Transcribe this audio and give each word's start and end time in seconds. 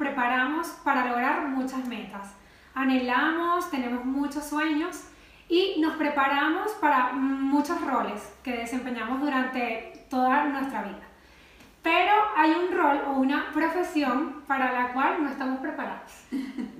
Preparamos 0.00 0.68
para 0.82 1.04
lograr 1.04 1.46
muchas 1.46 1.86
metas. 1.86 2.34
Anhelamos, 2.74 3.70
tenemos 3.70 4.02
muchos 4.02 4.44
sueños 4.44 5.04
y 5.46 5.78
nos 5.78 5.96
preparamos 5.96 6.72
para 6.80 7.12
muchos 7.12 7.78
roles 7.82 8.34
que 8.42 8.56
desempeñamos 8.56 9.20
durante 9.20 10.06
toda 10.08 10.46
nuestra 10.46 10.84
vida. 10.84 11.06
Pero 11.82 12.12
hay 12.34 12.52
un 12.52 12.74
rol 12.74 13.02
o 13.08 13.12
una 13.12 13.52
profesión 13.52 14.42
para 14.46 14.72
la 14.72 14.94
cual 14.94 15.22
no 15.22 15.28
estamos 15.28 15.60
preparados. 15.60 16.10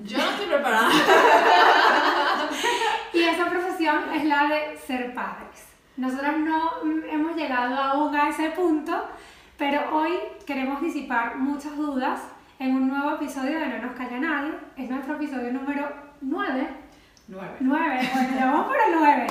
Yo 0.02 0.16
no 0.16 0.30
estoy 0.30 0.47
preparada. 0.47 0.89
y 3.12 3.23
esa 3.23 3.50
profesión 3.50 4.14
es 4.14 4.25
la 4.25 4.48
de 4.48 4.78
ser 4.78 5.12
padres. 5.12 5.66
Nosotros 5.98 6.39
no 6.39 6.70
hemos 7.11 7.37
llegado 7.37 7.77
aún 7.77 8.16
a 8.16 8.30
ese 8.30 8.48
punto, 8.50 9.09
pero 9.59 9.95
hoy 9.95 10.14
queremos 10.47 10.80
disipar 10.80 11.37
muchas 11.37 11.77
dudas 11.77 12.22
en 12.61 12.77
un 12.77 12.89
nuevo 12.89 13.12
episodio 13.14 13.58
de 13.58 13.66
No 13.66 13.78
nos 13.86 13.97
calla 13.97 14.20
nadie. 14.20 14.53
Es 14.77 14.91
nuestro 14.91 15.14
episodio 15.14 15.50
número 15.50 15.89
9. 16.20 16.69
9. 17.27 17.48
9, 17.61 18.11
bueno, 18.12 18.28
ya 18.34 18.47
vamos 18.47 18.66
por 18.66 18.77
el 18.77 18.94
9. 18.98 19.27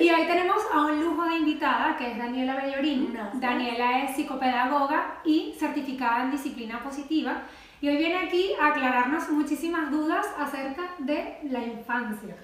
Y 0.00 0.10
hoy 0.10 0.26
tenemos 0.26 0.58
a 0.72 0.86
un 0.86 1.02
lujo 1.02 1.24
de 1.24 1.36
invitada 1.38 1.96
que 1.96 2.12
es 2.12 2.18
Daniela 2.18 2.54
Bellorín. 2.54 3.18
Daniela 3.34 4.04
es 4.04 4.14
psicopedagoga 4.14 5.20
y 5.24 5.52
certificada 5.58 6.22
en 6.22 6.30
disciplina 6.30 6.80
positiva. 6.80 7.42
Y 7.80 7.88
hoy 7.88 7.96
viene 7.96 8.18
aquí 8.18 8.52
a 8.60 8.68
aclararnos 8.68 9.28
muchísimas 9.30 9.90
dudas 9.90 10.26
acerca 10.38 10.82
de 10.98 11.38
la 11.50 11.64
infancia 11.64 12.36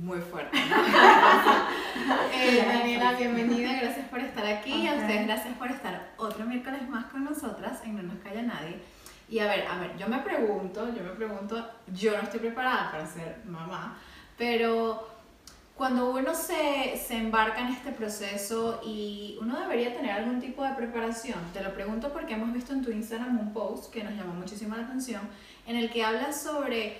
muy 0.00 0.20
fuerte. 0.20 0.56
eh, 2.34 2.64
Daniela, 2.66 3.12
bienvenida, 3.12 3.72
gracias 3.80 4.08
por 4.08 4.20
estar 4.20 4.46
aquí. 4.46 4.86
A 4.86 4.94
ustedes 4.94 5.26
gracias 5.26 5.54
por 5.56 5.70
estar 5.70 6.12
otro 6.16 6.46
miércoles 6.46 6.88
más 6.88 7.06
con 7.06 7.24
nosotras 7.24 7.82
en 7.84 7.96
No 7.96 8.02
nos 8.02 8.16
calla 8.22 8.42
nadie. 8.42 8.80
Y 9.32 9.38
a 9.38 9.46
ver, 9.46 9.66
a 9.66 9.78
ver, 9.78 9.96
yo 9.96 10.06
me 10.08 10.18
pregunto, 10.18 10.94
yo 10.94 11.02
me 11.02 11.12
pregunto, 11.12 11.66
yo 11.86 12.12
no 12.12 12.24
estoy 12.24 12.40
preparada 12.40 12.90
para 12.92 13.06
ser 13.06 13.38
mamá, 13.46 13.98
pero 14.36 15.08
cuando 15.74 16.10
uno 16.10 16.34
se, 16.34 16.98
se 17.02 17.16
embarca 17.16 17.62
en 17.62 17.68
este 17.68 17.92
proceso 17.92 18.82
y 18.84 19.38
uno 19.40 19.58
debería 19.58 19.94
tener 19.94 20.10
algún 20.10 20.38
tipo 20.38 20.62
de 20.62 20.74
preparación, 20.74 21.38
te 21.54 21.62
lo 21.62 21.72
pregunto 21.72 22.12
porque 22.12 22.34
hemos 22.34 22.52
visto 22.52 22.74
en 22.74 22.82
tu 22.84 22.90
Instagram 22.90 23.40
un 23.40 23.54
post 23.54 23.90
que 23.90 24.04
nos 24.04 24.12
llamó 24.12 24.34
muchísimo 24.34 24.76
la 24.76 24.82
atención, 24.82 25.22
en 25.66 25.76
el 25.76 25.90
que 25.90 26.04
hablas 26.04 26.42
sobre 26.42 26.98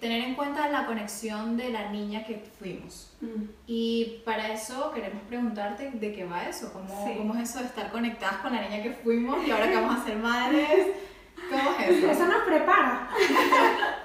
tener 0.00 0.24
en 0.24 0.34
cuenta 0.34 0.70
la 0.70 0.86
conexión 0.86 1.58
de 1.58 1.68
la 1.68 1.90
niña 1.90 2.24
que 2.24 2.42
fuimos. 2.58 3.12
Mm. 3.20 3.50
Y 3.66 4.22
para 4.24 4.50
eso 4.50 4.92
queremos 4.92 5.22
preguntarte 5.24 5.90
de 5.90 6.14
qué 6.14 6.24
va 6.24 6.48
eso, 6.48 6.72
¿Cómo, 6.72 7.14
cómo 7.18 7.34
es 7.34 7.50
eso 7.50 7.58
de 7.58 7.66
estar 7.66 7.90
conectadas 7.90 8.38
con 8.38 8.54
la 8.54 8.62
niña 8.62 8.82
que 8.82 8.92
fuimos 8.92 9.46
y 9.46 9.50
ahora 9.50 9.68
que 9.68 9.74
vamos 9.74 10.00
a 10.00 10.04
ser 10.06 10.16
madres. 10.16 10.86
¿Cómo 11.50 11.70
es 11.78 11.88
eso? 11.88 12.10
Eso 12.10 12.26
nos 12.26 12.42
prepara. 12.42 13.08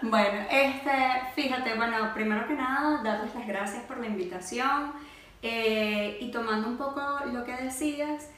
bueno, 0.01 0.45
este, 0.49 0.91
fíjate, 1.35 1.75
bueno, 1.75 2.13
primero 2.13 2.47
que 2.47 2.53
nada, 2.53 3.01
darles 3.03 3.33
las 3.33 3.47
gracias 3.47 3.83
por 3.83 3.97
la 3.97 4.07
invitación 4.07 4.93
eh, 5.41 6.17
y 6.19 6.31
tomando 6.31 6.67
un 6.67 6.77
poco 6.77 7.01
lo 7.31 7.43
que 7.43 7.55
decías, 7.55 8.29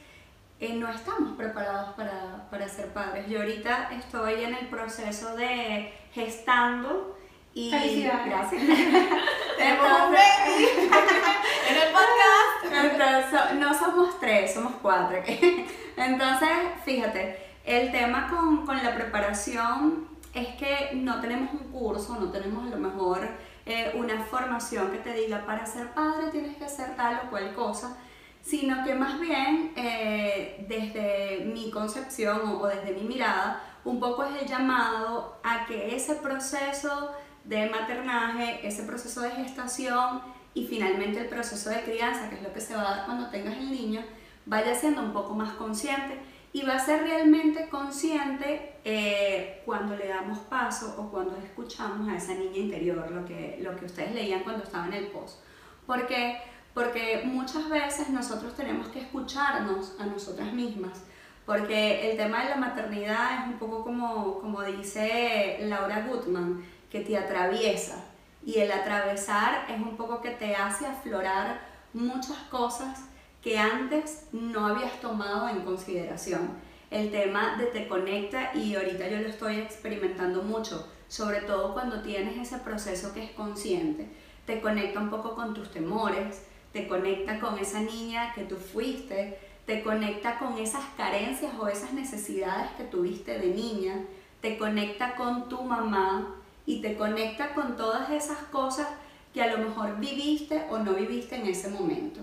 eh, 0.60 0.74
no 0.74 0.88
estamos 0.88 1.36
preparados 1.36 1.94
para, 1.94 2.48
para 2.50 2.68
ser 2.68 2.92
padres. 2.92 3.28
Yo 3.28 3.40
ahorita 3.40 3.90
estoy 3.92 4.44
en 4.44 4.54
el 4.54 4.68
proceso 4.68 5.36
de 5.36 5.92
gestando 6.12 7.18
y 7.54 7.70
Felicidades. 7.70 8.26
Gracias. 8.26 8.62
Tenemos 9.58 9.86
un 9.86 10.12
baby 10.12 10.68
en 11.68 11.76
el 11.76 11.92
podcast. 11.92 12.84
Entonces, 12.92 13.58
no 13.58 13.74
somos 13.74 14.18
tres, 14.18 14.54
somos 14.54 14.72
cuatro. 14.82 15.18
Entonces, 15.96 16.48
fíjate, 16.84 17.43
el 17.64 17.92
tema 17.92 18.28
con, 18.28 18.66
con, 18.66 18.82
la 18.82 18.94
preparación 18.94 20.08
es 20.34 20.48
que 20.56 20.90
no 20.94 21.20
tenemos 21.20 21.52
un 21.52 21.70
curso, 21.70 22.16
no 22.18 22.30
tenemos 22.30 22.66
a 22.66 22.70
lo 22.70 22.76
mejor 22.76 23.28
eh, 23.66 23.92
una 23.94 24.22
formación 24.24 24.90
que 24.90 24.98
te 24.98 25.14
diga 25.14 25.46
para 25.46 25.64
ser 25.64 25.88
padre 25.94 26.28
tienes 26.30 26.56
que 26.56 26.64
hacer 26.64 26.96
tal 26.96 27.22
o 27.24 27.30
cual 27.30 27.54
cosa, 27.54 27.96
sino 28.42 28.84
que 28.84 28.94
más 28.94 29.18
bien 29.18 29.72
eh, 29.76 30.66
desde 30.68 31.46
mi 31.46 31.70
concepción 31.70 32.40
o, 32.48 32.60
o 32.60 32.66
desde 32.66 32.92
mi 32.92 33.04
mirada, 33.04 33.62
un 33.84 34.00
poco 34.00 34.24
es 34.24 34.42
el 34.42 34.48
llamado 34.48 35.38
a 35.42 35.66
que 35.66 35.94
ese 35.94 36.16
proceso 36.16 37.12
de 37.44 37.68
maternaje, 37.70 38.66
ese 38.66 38.82
proceso 38.82 39.20
de 39.20 39.30
gestación 39.30 40.20
y 40.54 40.66
finalmente 40.66 41.20
el 41.20 41.28
proceso 41.28 41.70
de 41.70 41.82
crianza, 41.82 42.28
que 42.28 42.36
es 42.36 42.42
lo 42.42 42.52
que 42.52 42.60
se 42.60 42.74
va 42.74 42.82
a 42.82 42.96
dar 42.96 43.04
cuando 43.06 43.28
tengas 43.28 43.56
el 43.56 43.70
niño, 43.70 44.02
vaya 44.46 44.74
siendo 44.74 45.02
un 45.02 45.12
poco 45.12 45.34
más 45.34 45.54
consciente 45.54 46.18
y 46.54 46.62
va 46.62 46.76
a 46.76 46.78
ser 46.78 47.02
realmente 47.02 47.68
consciente 47.68 48.76
eh, 48.84 49.60
cuando 49.64 49.96
le 49.96 50.06
damos 50.06 50.38
paso 50.38 50.94
o 50.96 51.10
cuando 51.10 51.36
escuchamos 51.36 52.08
a 52.08 52.14
esa 52.14 52.34
niña 52.34 52.58
interior, 52.58 53.10
lo 53.10 53.24
que, 53.24 53.58
lo 53.60 53.74
que 53.74 53.86
ustedes 53.86 54.14
leían 54.14 54.44
cuando 54.44 54.62
estaba 54.62 54.86
en 54.86 54.92
el 54.92 55.06
post. 55.08 55.40
Porque, 55.84 56.40
porque 56.72 57.22
muchas 57.24 57.68
veces 57.68 58.08
nosotros 58.10 58.54
tenemos 58.54 58.86
que 58.86 59.00
escucharnos 59.00 59.96
a 59.98 60.06
nosotras 60.06 60.52
mismas, 60.52 61.02
porque 61.44 62.08
el 62.12 62.16
tema 62.16 62.44
de 62.44 62.50
la 62.50 62.56
maternidad 62.56 63.40
es 63.40 63.46
un 63.48 63.58
poco 63.58 63.82
como, 63.82 64.38
como 64.38 64.62
dice 64.62 65.58
Laura 65.62 66.06
Gutman, 66.06 66.64
que 66.88 67.00
te 67.00 67.18
atraviesa. 67.18 68.04
Y 68.46 68.60
el 68.60 68.70
atravesar 68.70 69.66
es 69.68 69.80
un 69.80 69.96
poco 69.96 70.20
que 70.20 70.30
te 70.30 70.54
hace 70.54 70.86
aflorar 70.86 71.62
muchas 71.92 72.38
cosas 72.48 73.08
que 73.44 73.58
antes 73.58 74.26
no 74.32 74.66
habías 74.66 75.00
tomado 75.00 75.50
en 75.50 75.60
consideración. 75.60 76.48
El 76.90 77.10
tema 77.10 77.56
de 77.58 77.66
te 77.66 77.86
conecta 77.86 78.52
y 78.54 78.74
ahorita 78.74 79.06
yo 79.08 79.18
lo 79.18 79.28
estoy 79.28 79.58
experimentando 79.58 80.42
mucho, 80.42 80.88
sobre 81.08 81.42
todo 81.42 81.74
cuando 81.74 82.00
tienes 82.00 82.38
ese 82.38 82.58
proceso 82.58 83.12
que 83.12 83.22
es 83.22 83.30
consciente. 83.32 84.08
Te 84.46 84.62
conecta 84.62 84.98
un 84.98 85.10
poco 85.10 85.34
con 85.34 85.52
tus 85.52 85.70
temores, 85.70 86.42
te 86.72 86.88
conecta 86.88 87.38
con 87.38 87.58
esa 87.58 87.80
niña 87.80 88.32
que 88.34 88.44
tú 88.44 88.56
fuiste, 88.56 89.38
te 89.66 89.82
conecta 89.82 90.38
con 90.38 90.56
esas 90.56 90.84
carencias 90.96 91.52
o 91.60 91.68
esas 91.68 91.92
necesidades 91.92 92.70
que 92.78 92.84
tuviste 92.84 93.38
de 93.38 93.48
niña, 93.48 94.06
te 94.40 94.56
conecta 94.56 95.16
con 95.16 95.50
tu 95.50 95.62
mamá, 95.62 96.34
y 96.66 96.80
te 96.80 96.96
conecta 96.96 97.52
con 97.54 97.76
todas 97.76 98.10
esas 98.10 98.38
cosas 98.50 98.88
que 99.32 99.42
a 99.42 99.54
lo 99.54 99.68
mejor 99.68 99.98
viviste 99.98 100.64
o 100.70 100.78
no 100.78 100.94
viviste 100.94 101.36
en 101.36 101.46
ese 101.46 101.68
momento. 101.68 102.20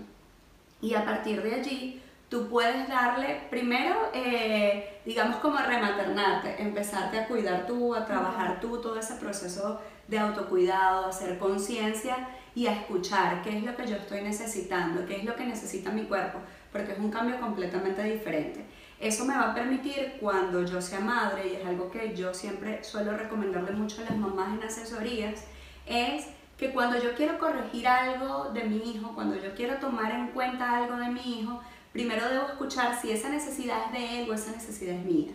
Y 0.82 0.94
a 0.94 1.04
partir 1.04 1.42
de 1.42 1.54
allí, 1.54 2.02
tú 2.28 2.48
puedes 2.48 2.88
darle, 2.88 3.42
primero, 3.48 4.10
eh, 4.12 5.00
digamos 5.06 5.36
como 5.36 5.56
rematernarte, 5.58 6.60
empezarte 6.60 7.20
a 7.20 7.28
cuidar 7.28 7.66
tú, 7.66 7.94
a 7.94 8.04
trabajar 8.04 8.60
tú, 8.60 8.80
todo 8.80 8.98
ese 8.98 9.14
proceso 9.14 9.80
de 10.08 10.18
autocuidado, 10.18 11.06
hacer 11.06 11.38
conciencia 11.38 12.28
y 12.54 12.66
a 12.66 12.72
escuchar 12.72 13.42
qué 13.42 13.56
es 13.56 13.62
lo 13.62 13.76
que 13.76 13.86
yo 13.86 13.96
estoy 13.96 14.22
necesitando, 14.22 15.06
qué 15.06 15.16
es 15.16 15.24
lo 15.24 15.36
que 15.36 15.46
necesita 15.46 15.90
mi 15.90 16.02
cuerpo, 16.04 16.38
porque 16.72 16.92
es 16.92 16.98
un 16.98 17.10
cambio 17.10 17.40
completamente 17.40 18.02
diferente. 18.02 18.64
Eso 18.98 19.24
me 19.24 19.34
va 19.34 19.50
a 19.50 19.54
permitir 19.54 20.14
cuando 20.20 20.64
yo 20.64 20.80
sea 20.80 21.00
madre, 21.00 21.48
y 21.48 21.56
es 21.56 21.66
algo 21.66 21.90
que 21.90 22.14
yo 22.14 22.34
siempre 22.34 22.82
suelo 22.82 23.16
recomendarle 23.16 23.72
mucho 23.72 24.00
a 24.02 24.04
las 24.04 24.16
mamás 24.16 24.58
en 24.58 24.66
asesorías, 24.66 25.44
es 25.86 26.26
que 26.62 26.70
cuando 26.70 26.96
yo 26.96 27.12
quiero 27.16 27.40
corregir 27.40 27.88
algo 27.88 28.50
de 28.54 28.62
mi 28.62 28.92
hijo, 28.92 29.16
cuando 29.16 29.34
yo 29.36 29.52
quiero 29.52 29.78
tomar 29.78 30.12
en 30.12 30.28
cuenta 30.28 30.76
algo 30.76 30.94
de 30.94 31.08
mi 31.08 31.40
hijo, 31.40 31.60
primero 31.92 32.28
debo 32.28 32.46
escuchar 32.46 32.96
si 33.02 33.10
esa 33.10 33.30
necesidad 33.30 33.86
es 33.86 33.92
de 33.92 34.22
él 34.22 34.30
o 34.30 34.34
esa 34.34 34.52
necesidad 34.52 34.94
es 34.94 35.04
mía. 35.04 35.32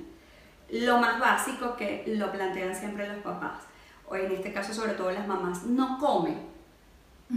Lo 0.70 1.00
más 1.00 1.20
básico 1.20 1.76
que 1.76 2.06
lo 2.08 2.32
plantean 2.32 2.74
siempre 2.74 3.10
los 3.10 3.18
papás, 3.18 3.64
o 4.08 4.16
en 4.16 4.32
este 4.32 4.54
caso 4.54 4.74
sobre 4.74 4.94
todo 4.94 5.12
las 5.12 5.28
mamás, 5.28 5.64
no 5.64 5.98
come. 5.98 6.38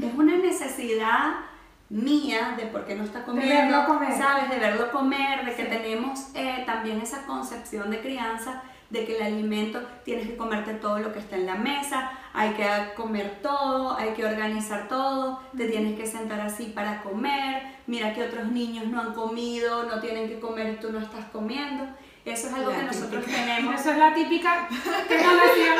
Es 0.00 0.14
una 0.14 0.36
necesidad 0.36 1.40
mía 1.88 2.54
de 2.56 2.66
por 2.66 2.84
qué 2.84 2.94
no 2.94 3.02
está 3.02 3.24
comiendo, 3.24 3.86
comer. 3.86 4.16
¿sabes? 4.16 4.50
De 4.50 4.60
verlo 4.60 4.92
comer, 4.92 5.44
de 5.44 5.56
que 5.56 5.64
tenemos 5.64 6.28
eh, 6.34 6.62
también 6.64 7.00
esa 7.00 7.26
concepción 7.26 7.90
de 7.90 8.00
crianza 8.00 8.62
de 8.90 9.04
que 9.04 9.16
el 9.16 9.22
alimento 9.22 9.80
tienes 10.04 10.26
que 10.26 10.36
comerte 10.36 10.74
todo 10.74 10.98
lo 10.98 11.12
que 11.12 11.20
está 11.20 11.36
en 11.36 11.46
la 11.46 11.54
mesa, 11.54 12.10
hay 12.32 12.50
que 12.50 12.66
comer 12.96 13.38
todo, 13.42 13.96
hay 13.96 14.10
que 14.10 14.24
organizar 14.24 14.88
todo, 14.88 15.40
te 15.56 15.68
tienes 15.68 15.98
que 15.98 16.06
sentar 16.06 16.40
así 16.40 16.66
para 16.66 17.02
comer, 17.02 17.62
mira 17.86 18.12
que 18.12 18.24
otros 18.24 18.46
niños 18.46 18.86
no 18.86 19.00
han 19.00 19.14
comido, 19.14 19.84
no 19.84 20.00
tienen 20.00 20.28
que 20.28 20.40
comer 20.40 20.74
y 20.74 20.80
tú 20.80 20.92
no 20.92 20.98
estás 20.98 21.24
comiendo. 21.26 21.84
Eso 22.24 22.48
es 22.48 22.52
algo 22.52 22.70
que 22.70 22.82
nosotros 22.82 23.24
tenemos. 23.24 23.80
Eso 23.80 23.90
es 23.92 23.96
la 23.98 24.12
típica 24.14 24.68
que 25.08 25.14
nos 25.18 25.34
decían 25.42 25.76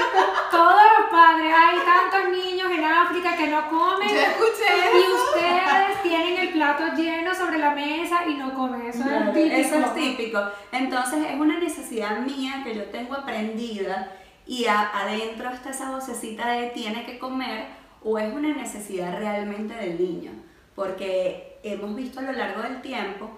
todos 0.50 0.82
los 0.98 1.10
padres. 1.10 1.54
Hay 1.54 1.78
tantos 1.84 2.30
niños 2.32 2.70
en 2.72 2.84
África 2.84 3.36
que 3.36 3.46
no 3.48 3.68
comen. 3.68 4.08
Yo 4.08 4.20
escuché 4.20 4.98
Y 4.98 5.12
ustedes 5.12 6.02
tienen 6.02 6.38
el 6.38 6.48
plato 6.50 6.94
lleno 6.96 7.34
sobre 7.34 7.58
la 7.58 7.70
mesa 7.74 8.26
y 8.26 8.34
no 8.34 8.54
comen. 8.54 8.86
Eso 8.86 9.04
es 9.04 9.34
típico. 9.34 9.54
Eso 9.56 9.78
es 9.78 9.94
típico. 9.94 10.40
Entonces 10.72 11.26
es 11.30 11.38
una 11.38 11.58
necesidad 11.58 12.18
mía 12.20 12.62
que 12.64 12.74
yo 12.74 12.84
tengo 12.86 13.14
aprendida 13.14 14.12
y 14.46 14.64
a- 14.66 14.90
adentro 14.98 15.50
está 15.50 15.70
esa 15.70 15.90
vocecita 15.90 16.48
de 16.52 16.68
tiene 16.68 17.04
que 17.04 17.18
comer 17.18 17.66
o 18.02 18.18
es 18.18 18.32
una 18.32 18.48
necesidad 18.54 19.18
realmente 19.18 19.74
del 19.74 19.98
niño. 20.00 20.32
Porque 20.74 21.58
hemos 21.62 21.94
visto 21.94 22.20
a 22.20 22.22
lo 22.22 22.32
largo 22.32 22.62
del 22.62 22.80
tiempo 22.80 23.30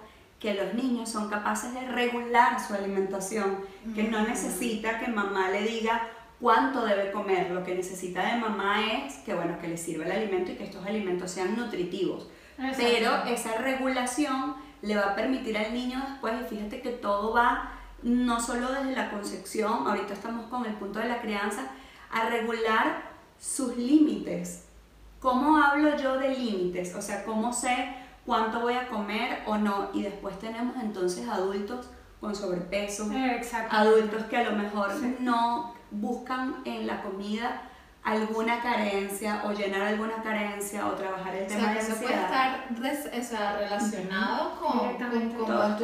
que 0.43 0.53
los 0.55 0.73
niños 0.73 1.09
son 1.09 1.29
capaces 1.29 1.73
de 1.73 1.87
regular 1.87 2.59
su 2.59 2.73
alimentación, 2.73 3.59
que 3.95 4.03
no 4.03 4.27
necesita 4.27 4.99
que 4.99 5.07
mamá 5.07 5.49
le 5.49 5.61
diga 5.61 6.09
cuánto 6.41 6.83
debe 6.83 7.13
comer, 7.13 7.49
lo 7.49 7.63
que 7.63 7.73
necesita 7.73 8.25
de 8.25 8.41
mamá 8.41 8.81
es 8.85 9.19
que 9.19 9.33
bueno, 9.33 9.57
que 9.61 9.69
le 9.69 9.77
sirva 9.77 10.03
el 10.03 10.11
alimento 10.11 10.51
y 10.51 10.55
que 10.55 10.65
estos 10.65 10.85
alimentos 10.85 11.31
sean 11.31 11.55
nutritivos. 11.55 12.27
Pero 12.75 13.23
esa 13.23 13.55
regulación 13.59 14.55
le 14.81 14.97
va 14.97 15.11
a 15.11 15.15
permitir 15.15 15.57
al 15.57 15.73
niño 15.73 16.03
después, 16.09 16.33
y 16.41 16.55
fíjate 16.55 16.81
que 16.81 16.89
todo 16.89 17.31
va 17.31 17.71
no 18.01 18.41
solo 18.41 18.69
desde 18.73 18.97
la 18.97 19.11
concepción, 19.11 19.87
ahorita 19.87 20.13
estamos 20.13 20.47
con 20.47 20.65
el 20.65 20.73
punto 20.73 20.99
de 20.99 21.07
la 21.07 21.21
crianza, 21.21 21.67
a 22.11 22.27
regular 22.27 23.01
sus 23.39 23.77
límites. 23.77 24.65
¿Cómo 25.21 25.55
hablo 25.55 25.95
yo 25.95 26.17
de 26.17 26.31
límites? 26.37 26.93
O 26.95 27.01
sea, 27.01 27.23
¿cómo 27.23 27.53
sé 27.53 28.02
cuánto 28.25 28.61
voy 28.61 28.73
a 28.75 28.87
comer 28.87 29.43
o 29.45 29.57
no? 29.57 29.89
Y 29.93 30.03
después 30.03 30.37
tenemos 30.39 30.75
entonces 30.81 31.27
adultos 31.27 31.89
con 32.19 32.35
sobrepeso, 32.35 33.09
adultos 33.69 34.23
que 34.23 34.37
a 34.37 34.43
lo 34.43 34.53
mejor 34.53 34.91
Sí. 34.97 35.17
no 35.19 35.73
buscan 35.91 36.61
en 36.65 36.87
la 36.87 37.01
comida 37.01 37.61
alguna 38.03 38.61
carencia 38.61 39.43
o 39.45 39.53
llenar 39.53 39.81
alguna 39.81 40.21
carencia 40.21 40.87
o 40.87 40.91
trabajar 40.91 41.35
el 41.35 41.45
O 41.45 41.47
tema 41.47 41.61
sea, 41.61 41.73
de 41.73 41.79
eso 41.79 41.95
puede 41.95 42.13
estar 42.15 42.65
o 42.71 43.23
sea, 43.23 43.57
relacionado 43.57 44.59
con, 44.59 44.97
con 44.97 45.31
cómo 45.31 45.45
Todo 45.45 45.77
tú 45.77 45.83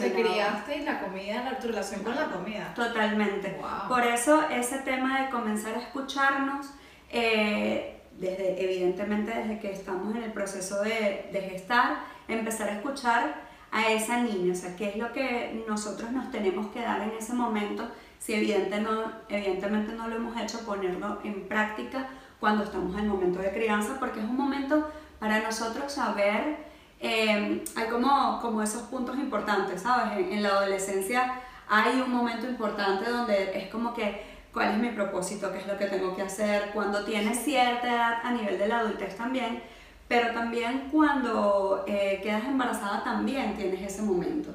te, 0.00 0.12
criaste 0.12 0.78
y 0.78 0.82
la 0.82 1.00
comida, 1.00 1.42
la, 1.42 1.58
tu 1.58 1.68
relación 1.68 2.02
con 2.02 2.14
la 2.14 2.26
comida. 2.26 2.72
Totalmente. 2.74 3.58
Wow. 3.60 3.88
Por 3.88 4.04
eso 4.06 4.42
ese 4.50 4.78
tema 4.78 5.22
de 5.22 5.30
comenzar 5.30 5.74
a 5.74 5.80
escucharnos, 5.80 6.70
eh, 7.10 7.97
desde, 8.18 8.62
evidentemente 8.62 9.32
desde 9.32 9.58
que 9.58 9.72
estamos 9.72 10.14
en 10.14 10.22
el 10.24 10.32
proceso 10.32 10.82
de, 10.82 11.28
de 11.32 11.48
gestar, 11.50 12.04
empezar 12.26 12.68
a 12.68 12.72
escuchar 12.72 13.48
a 13.70 13.88
esa 13.90 14.20
niña, 14.22 14.52
o 14.52 14.56
sea, 14.56 14.76
qué 14.76 14.90
es 14.90 14.96
lo 14.96 15.12
que 15.12 15.64
nosotros 15.68 16.10
nos 16.10 16.30
tenemos 16.30 16.68
que 16.68 16.80
dar 16.80 17.02
en 17.02 17.12
ese 17.18 17.34
momento, 17.34 17.88
si 18.18 18.34
evidente 18.34 18.80
no, 18.80 19.12
evidentemente 19.28 19.92
no 19.92 20.08
lo 20.08 20.16
hemos 20.16 20.40
hecho, 20.40 20.64
ponerlo 20.64 21.18
en 21.22 21.46
práctica 21.46 22.08
cuando 22.40 22.64
estamos 22.64 22.94
en 22.94 23.04
el 23.04 23.08
momento 23.10 23.40
de 23.40 23.52
crianza, 23.52 23.96
porque 23.98 24.20
es 24.20 24.26
un 24.26 24.36
momento 24.36 24.90
para 25.18 25.40
nosotros 25.40 25.92
saber, 25.92 26.56
eh, 27.00 27.62
hay 27.76 27.88
como, 27.88 28.40
como 28.40 28.62
esos 28.62 28.82
puntos 28.82 29.16
importantes, 29.16 29.82
¿sabes? 29.82 30.18
En, 30.18 30.32
en 30.32 30.42
la 30.42 30.50
adolescencia 30.50 31.40
hay 31.68 32.00
un 32.00 32.10
momento 32.10 32.48
importante 32.48 33.10
donde 33.10 33.58
es 33.58 33.68
como 33.68 33.92
que, 33.92 34.37
¿cuál 34.58 34.72
es 34.72 34.78
mi 34.78 34.90
propósito? 34.90 35.52
¿Qué 35.52 35.58
es 35.58 35.68
lo 35.68 35.78
que 35.78 35.86
tengo 35.86 36.16
que 36.16 36.22
hacer? 36.22 36.72
Cuando 36.74 37.04
tienes 37.04 37.38
cierta 37.44 37.86
edad 37.86 38.14
a 38.24 38.32
nivel 38.32 38.58
de 38.58 38.66
la 38.66 38.80
adultez 38.80 39.16
también, 39.16 39.62
pero 40.08 40.34
también 40.34 40.88
cuando 40.90 41.84
eh, 41.86 42.18
quedas 42.24 42.44
embarazada 42.44 43.04
también 43.04 43.56
tienes 43.56 43.80
ese 43.82 44.02
momento. 44.02 44.50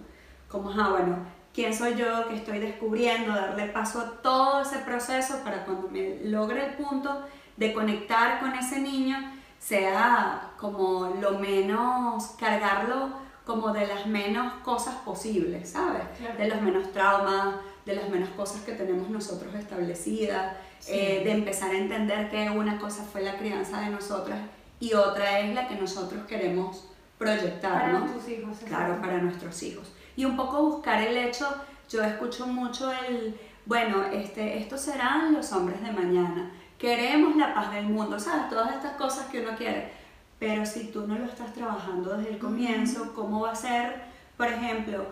Como, 0.50 0.72
ah, 0.72 0.90
bueno, 0.90 1.20
¿quién 1.54 1.74
soy 1.74 1.96
yo 1.96 2.28
que 2.28 2.36
estoy 2.36 2.60
descubriendo? 2.60 3.34
Darle 3.34 3.68
paso 3.68 4.02
a 4.02 4.22
todo 4.22 4.64
ese 4.64 4.80
proceso 4.80 5.40
para 5.42 5.64
cuando 5.64 5.88
me 5.88 6.20
logre 6.26 6.66
el 6.66 6.74
punto 6.74 7.24
de 7.56 7.72
conectar 7.72 8.42
con 8.42 8.54
ese 8.56 8.82
niño, 8.82 9.16
sea 9.58 10.52
como 10.58 11.16
lo 11.22 11.40
menos, 11.40 12.36
cargarlo 12.38 13.24
como 13.46 13.72
de 13.72 13.88
las 13.88 14.06
menos 14.06 14.52
cosas 14.64 14.96
posibles, 14.96 15.70
¿sabes? 15.70 16.04
Claro. 16.18 16.38
De 16.38 16.48
los 16.50 16.62
menos 16.62 16.92
traumas, 16.92 17.56
de 17.86 17.96
las 17.96 18.10
menos 18.10 18.30
cosas 18.30 18.62
que 18.62 18.74
tenemos 18.74 19.10
nosotros 19.10 19.54
establecidas, 19.56 20.56
eh, 20.88 21.22
de 21.24 21.32
empezar 21.32 21.72
a 21.72 21.78
entender 21.78 22.30
que 22.30 22.50
una 22.50 22.80
cosa 22.80 23.04
fue 23.04 23.22
la 23.22 23.38
crianza 23.38 23.82
de 23.82 23.90
nosotras 23.90 24.40
y 24.80 24.94
otra 24.94 25.40
es 25.40 25.54
la 25.54 25.68
que 25.68 25.76
nosotros 25.76 26.26
queremos 26.28 26.90
proyectar, 27.18 27.74
Para 27.74 28.00
¿no? 28.00 28.06
tus 28.06 28.28
hijos. 28.30 28.58
Claro, 28.66 29.00
para 29.00 29.18
nuestros 29.20 29.62
hijos. 29.64 29.92
Y 30.16 30.26
un 30.26 30.36
poco 30.36 30.62
buscar 30.64 31.02
el 31.02 31.16
hecho, 31.18 31.48
yo 31.90 32.04
escucho 32.04 32.48
mucho 32.48 32.92
el, 32.92 33.40
bueno, 33.66 34.04
este, 34.06 34.58
estos 34.60 34.82
serán 34.82 35.34
los 35.34 35.52
hombres 35.54 35.82
de 35.82 35.92
mañana, 35.92 36.52
queremos 36.78 37.36
la 37.38 37.54
paz 37.54 37.72
del 37.74 37.86
mundo, 37.86 38.20
¿sabes? 38.20 38.50
Todas 38.50 38.76
estas 38.76 38.94
cosas 38.94 39.28
que 39.28 39.42
uno 39.42 39.56
quiere. 39.58 39.92
Pero 40.38 40.66
si 40.66 40.88
tú 40.88 41.08
no 41.08 41.18
lo 41.18 41.26
estás 41.26 41.54
trabajando 41.54 42.18
desde 42.18 42.34
el 42.34 42.40
comienzo, 42.40 43.14
¿cómo 43.14 43.42
va 43.42 43.52
a 43.52 43.56
ser, 43.56 44.04
por 44.36 44.48
ejemplo, 44.48 45.06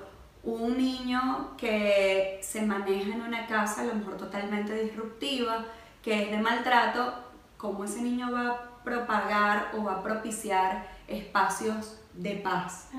un 0.43 0.77
niño 0.77 1.51
que 1.57 2.39
se 2.41 2.63
maneja 2.63 3.13
en 3.13 3.21
una 3.21 3.45
casa 3.47 3.81
a 3.81 3.85
lo 3.85 3.95
mejor 3.95 4.17
totalmente 4.17 4.83
disruptiva, 4.83 5.65
que 6.01 6.23
es 6.23 6.31
de 6.31 6.37
maltrato, 6.37 7.13
cómo 7.57 7.83
ese 7.83 8.01
niño 8.01 8.31
va 8.31 8.47
a 8.47 8.83
propagar 8.83 9.71
o 9.77 9.83
va 9.83 9.93
a 9.93 10.03
propiciar 10.03 10.87
espacios 11.07 11.99
de 12.13 12.35
paz? 12.35 12.89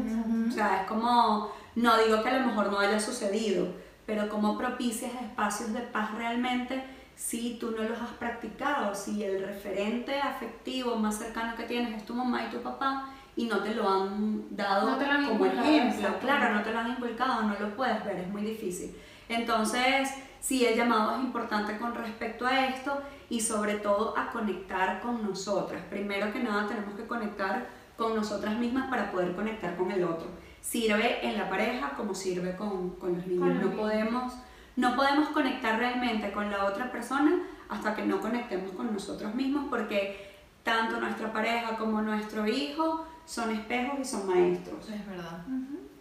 O 0.49 0.53
sea, 0.53 0.83
es 0.83 0.89
como, 0.89 1.51
no 1.75 1.99
digo 1.99 2.23
que 2.23 2.29
a 2.29 2.39
lo 2.39 2.47
mejor 2.47 2.71
no 2.71 2.79
haya 2.79 3.01
sucedido, 3.01 3.67
pero 4.07 4.29
cómo 4.29 4.57
propicias 4.57 5.13
espacios 5.21 5.73
de 5.73 5.81
paz 5.81 6.15
realmente 6.15 6.85
si 7.17 7.57
tú 7.61 7.73
no 7.73 7.83
los 7.83 8.01
has 8.01 8.11
practicado, 8.11 8.95
si 8.95 9.23
el 9.23 9.45
referente 9.45 10.19
afectivo 10.19 10.97
más 10.97 11.19
cercano 11.19 11.57
que 11.57 11.65
tienes 11.65 11.97
es 11.97 12.07
tu 12.07 12.15
mamá 12.15 12.45
y 12.45 12.51
tu 12.51 12.63
papá 12.63 13.11
y 13.35 13.47
no 13.47 13.61
te 13.61 13.75
lo 13.75 13.89
han 13.89 14.45
dado 14.55 14.97
No 14.97 15.11
han 15.11 15.27
como 15.27 15.47
ejemplo, 15.47 16.19
claro, 16.21 16.55
no 16.55 16.63
te 16.63 16.73
lo 16.73 16.79
han 16.79 16.91
inculcado, 16.91 17.43
no 17.43 17.55
lo 17.59 17.75
puedes 17.75 18.05
ver, 18.05 18.17
es 18.17 18.29
muy 18.29 18.43
difícil. 18.43 18.95
Entonces, 19.29 20.11
sí, 20.41 20.67
el 20.67 20.77
llamado 20.77 21.17
es 21.17 21.25
importante 21.25 21.79
con 21.79 21.95
respecto 21.95 22.47
a 22.47 22.67
esto 22.67 23.01
y 23.31 23.41
sobre 23.41 23.75
todo 23.75 24.17
a 24.19 24.31
conectar 24.31 25.01
con 25.01 25.23
nosotras. 25.27 25.83
Primero 25.89 26.33
que 26.33 26.41
nada 26.41 26.69
tenemos 26.69 26.95
que 26.95 27.07
conectar 27.07 27.67
con 27.97 28.15
nosotras 28.15 28.59
mismas 28.59 28.91
para 28.91 29.11
poder 29.11 29.35
conectar 29.35 29.77
con 29.77 29.91
el 29.91 30.05
otro. 30.05 30.29
Sirve 30.61 31.27
en 31.27 31.39
la 31.39 31.49
pareja 31.49 31.91
como 31.97 32.15
sirve 32.15 32.57
con, 32.57 32.91
con 32.97 33.17
los 33.17 33.27
niños. 33.27 33.41
Con 33.41 33.49
los 33.49 33.59
no, 33.59 33.69
niños. 33.71 33.81
podemos, 33.81 34.35
no 34.77 34.97
podemos 34.97 35.29
conectar 35.29 35.79
realmente 35.79 36.31
con 36.33 36.51
la 36.51 36.67
otra 36.67 36.93
persona 36.93 37.43
hasta 37.69 37.95
que 37.95 38.05
no 38.05 38.21
conectemos 38.21 38.73
con 38.73 38.93
nosotros 38.93 39.35
mismos 39.35 39.67
porque 39.71 40.31
tanto 40.63 41.01
nuestra 41.01 41.33
pareja 41.33 41.77
como 41.77 42.03
nuestro 42.03 42.47
hijo 42.47 43.07
son 43.25 43.51
espejos 43.51 43.99
y 44.01 44.05
son 44.05 44.27
maestros. 44.27 44.89
Es 44.89 45.07
verdad. 45.07 45.45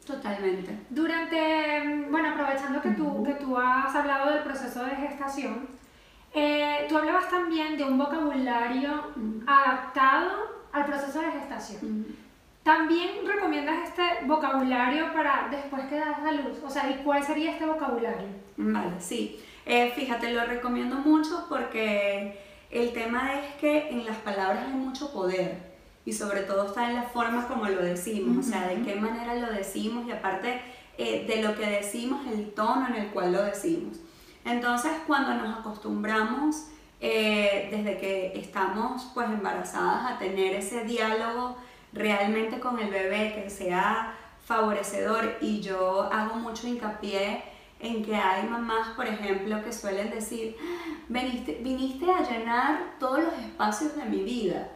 Totalmente. 0.06 0.78
Durante, 0.90 2.08
bueno, 2.10 2.32
aprovechando 2.32 2.82
que 2.82 2.92
tú, 2.92 3.24
que 3.24 3.34
tú 3.36 3.58
has 3.58 3.96
hablado 3.96 4.32
del 4.32 4.44
proceso 4.44 4.84
de 4.84 4.96
gestación, 4.96 5.68
eh, 6.34 6.86
tú 6.90 6.98
hablabas 6.98 7.30
también 7.30 7.78
de 7.78 7.84
un 7.84 7.98
vocabulario 7.98 9.12
adaptado 9.46 10.32
al 10.72 10.86
proceso 10.86 11.22
de 11.22 11.32
gestación. 11.32 12.08
¿También 12.64 13.26
recomiendas 13.26 13.90
este 13.90 14.26
vocabulario 14.26 15.12
para 15.14 15.48
después 15.50 15.84
que 15.88 15.98
das 15.98 16.20
a 16.20 16.32
luz? 16.32 16.60
O 16.64 16.70
sea, 16.70 16.90
¿y 16.90 17.04
cuál 17.04 17.24
sería 17.24 17.52
este 17.52 17.66
vocabulario? 17.66 18.28
Vale, 18.58 19.00
sí. 19.00 19.40
Eh, 19.66 19.92
fíjate, 19.96 20.32
lo 20.32 20.46
recomiendo 20.46 20.96
mucho 20.98 21.46
porque 21.50 22.40
el 22.70 22.94
tema 22.94 23.34
es 23.36 23.56
que 23.56 23.90
en 23.90 24.06
las 24.06 24.18
palabras 24.18 24.66
hay 24.68 24.74
mucho 24.74 25.12
poder 25.12 25.72
y 26.06 26.14
sobre 26.14 26.42
todo 26.42 26.68
está 26.68 26.90
en 26.90 26.96
la 26.96 27.04
forma 27.04 27.48
como 27.48 27.68
lo 27.68 27.82
decimos, 27.82 28.46
o 28.46 28.50
sea, 28.50 28.68
de 28.68 28.82
qué 28.82 28.96
manera 28.96 29.36
lo 29.36 29.52
decimos 29.52 30.08
y 30.08 30.12
aparte 30.12 30.62
eh, 30.98 31.26
de 31.28 31.42
lo 31.42 31.56
que 31.56 31.66
decimos, 31.66 32.26
el 32.28 32.52
tono 32.52 32.88
en 32.88 32.96
el 32.96 33.10
cual 33.12 33.34
lo 33.34 33.44
decimos. 33.44 34.00
Entonces, 34.44 34.92
cuando 35.06 35.34
nos 35.36 35.60
acostumbramos 35.60 36.68
eh, 37.00 37.70
desde 37.72 37.98
que 37.98 38.34
estamos 38.36 39.10
pues 39.14 39.28
embarazadas 39.28 40.12
a 40.12 40.20
tener 40.20 40.56
ese 40.56 40.84
diálogo 40.84 41.58
realmente 41.94 42.60
con 42.60 42.80
el 42.80 42.90
bebé 42.90 43.34
que 43.34 43.50
sea 43.50 44.16
favorecedor 44.46 45.38
y 45.42 45.62
yo 45.62 46.04
hago 46.12 46.36
mucho 46.36 46.68
hincapié 46.68 47.44
en 47.80 48.04
que 48.04 48.16
hay 48.16 48.48
mamás, 48.48 48.90
por 48.90 49.08
ejemplo, 49.08 49.64
que 49.64 49.74
suelen 49.74 50.12
decir, 50.12 50.56
viniste, 51.10 51.60
viniste 51.64 52.12
a 52.12 52.22
llenar 52.22 52.96
todos 53.00 53.24
los 53.24 53.34
espacios 53.34 53.96
de 53.96 54.06
mi 54.06 54.24
vida. 54.24 54.70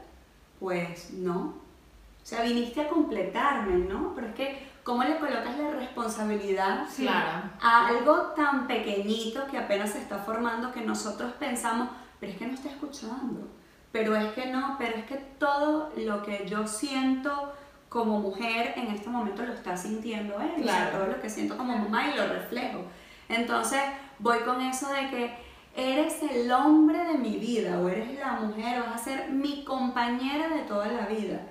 Pues 0.65 1.11
no. 1.13 1.39
O 1.41 2.23
sea, 2.25 2.41
viniste 2.41 2.81
a 2.81 2.87
completarme, 2.89 3.85
¿no? 3.85 4.13
Pero 4.15 4.29
es 4.29 4.33
que, 4.33 4.67
¿cómo 4.83 5.03
le 5.03 5.19
colocas 5.19 5.55
la 5.59 5.69
responsabilidad 5.69 6.87
Claro. 6.95 7.51
a 7.61 7.85
algo 7.89 8.15
tan 8.35 8.65
pequeñito 8.65 9.45
que 9.45 9.59
apenas 9.59 9.91
se 9.91 9.99
está 9.99 10.17
formando 10.17 10.71
que 10.71 10.81
nosotros 10.81 11.33
pensamos, 11.33 11.89
pero 12.19 12.31
es 12.31 12.39
que 12.39 12.47
no 12.47 12.55
está 12.55 12.69
escuchando, 12.69 13.47
pero 13.91 14.15
es 14.15 14.33
que 14.33 14.47
no, 14.47 14.75
pero 14.79 14.95
es 14.97 15.05
que 15.05 15.17
todo 15.37 15.91
lo 15.97 16.23
que 16.23 16.47
yo 16.49 16.65
siento 16.65 17.53
como 17.87 18.19
mujer 18.19 18.73
en 18.75 18.87
este 18.87 19.07
momento 19.07 19.43
lo 19.45 19.53
está 19.53 19.77
sintiendo 19.77 20.33
él, 20.41 20.49
o 20.61 20.63
sea, 20.63 20.89
Claro. 20.89 20.97
todo 20.97 21.07
lo 21.15 21.21
que 21.21 21.29
siento 21.29 21.55
como 21.57 21.77
mamá 21.77 22.07
y 22.07 22.17
lo 22.17 22.25
reflejo. 22.27 22.79
Entonces 23.29 23.81
voy 24.17 24.39
con 24.39 24.61
eso 24.61 24.91
de 24.91 25.11
que 25.11 25.44
eres 25.75 26.21
el 26.23 26.51
hombre 26.51 26.97
de 27.03 27.17
mi 27.17 27.37
vida 27.37 27.79
o 27.79 27.89
eres 27.89 28.17
la 28.19 28.33
mujer, 28.33 28.81
vas 28.81 29.01
a 29.01 29.03
ser 29.03 29.29
mi 29.29 29.63
compañera 29.63 30.49
de 30.49 30.61
toda 30.61 30.87
la 30.87 31.05
vida. 31.07 31.41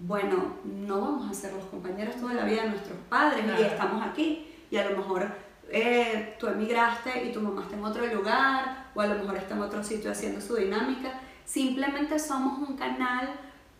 Bueno, 0.00 0.54
no 0.64 1.00
vamos 1.00 1.30
a 1.30 1.34
ser 1.34 1.52
los 1.54 1.64
compañeros 1.64 2.16
toda 2.16 2.34
la 2.34 2.44
vida 2.44 2.62
de 2.62 2.70
nuestros 2.70 2.98
padres 3.08 3.40
y 3.44 3.46
Claro. 3.48 3.62
estamos 3.64 4.06
aquí 4.06 4.46
y 4.70 4.76
a 4.76 4.88
lo 4.88 4.96
mejor 4.96 5.26
eh, 5.70 6.36
tú 6.38 6.46
emigraste 6.46 7.24
y 7.24 7.32
tu 7.32 7.40
mamá 7.40 7.62
está 7.62 7.76
en 7.76 7.84
otro 7.84 8.06
lugar 8.06 8.86
o 8.94 9.00
a 9.00 9.06
lo 9.06 9.16
mejor 9.16 9.36
está 9.36 9.54
en 9.54 9.62
otro 9.62 9.82
sitio 9.82 10.12
haciendo 10.12 10.40
su 10.40 10.54
dinámica. 10.54 11.20
Simplemente 11.44 12.18
somos 12.18 12.58
un 12.68 12.76
canal 12.76 13.28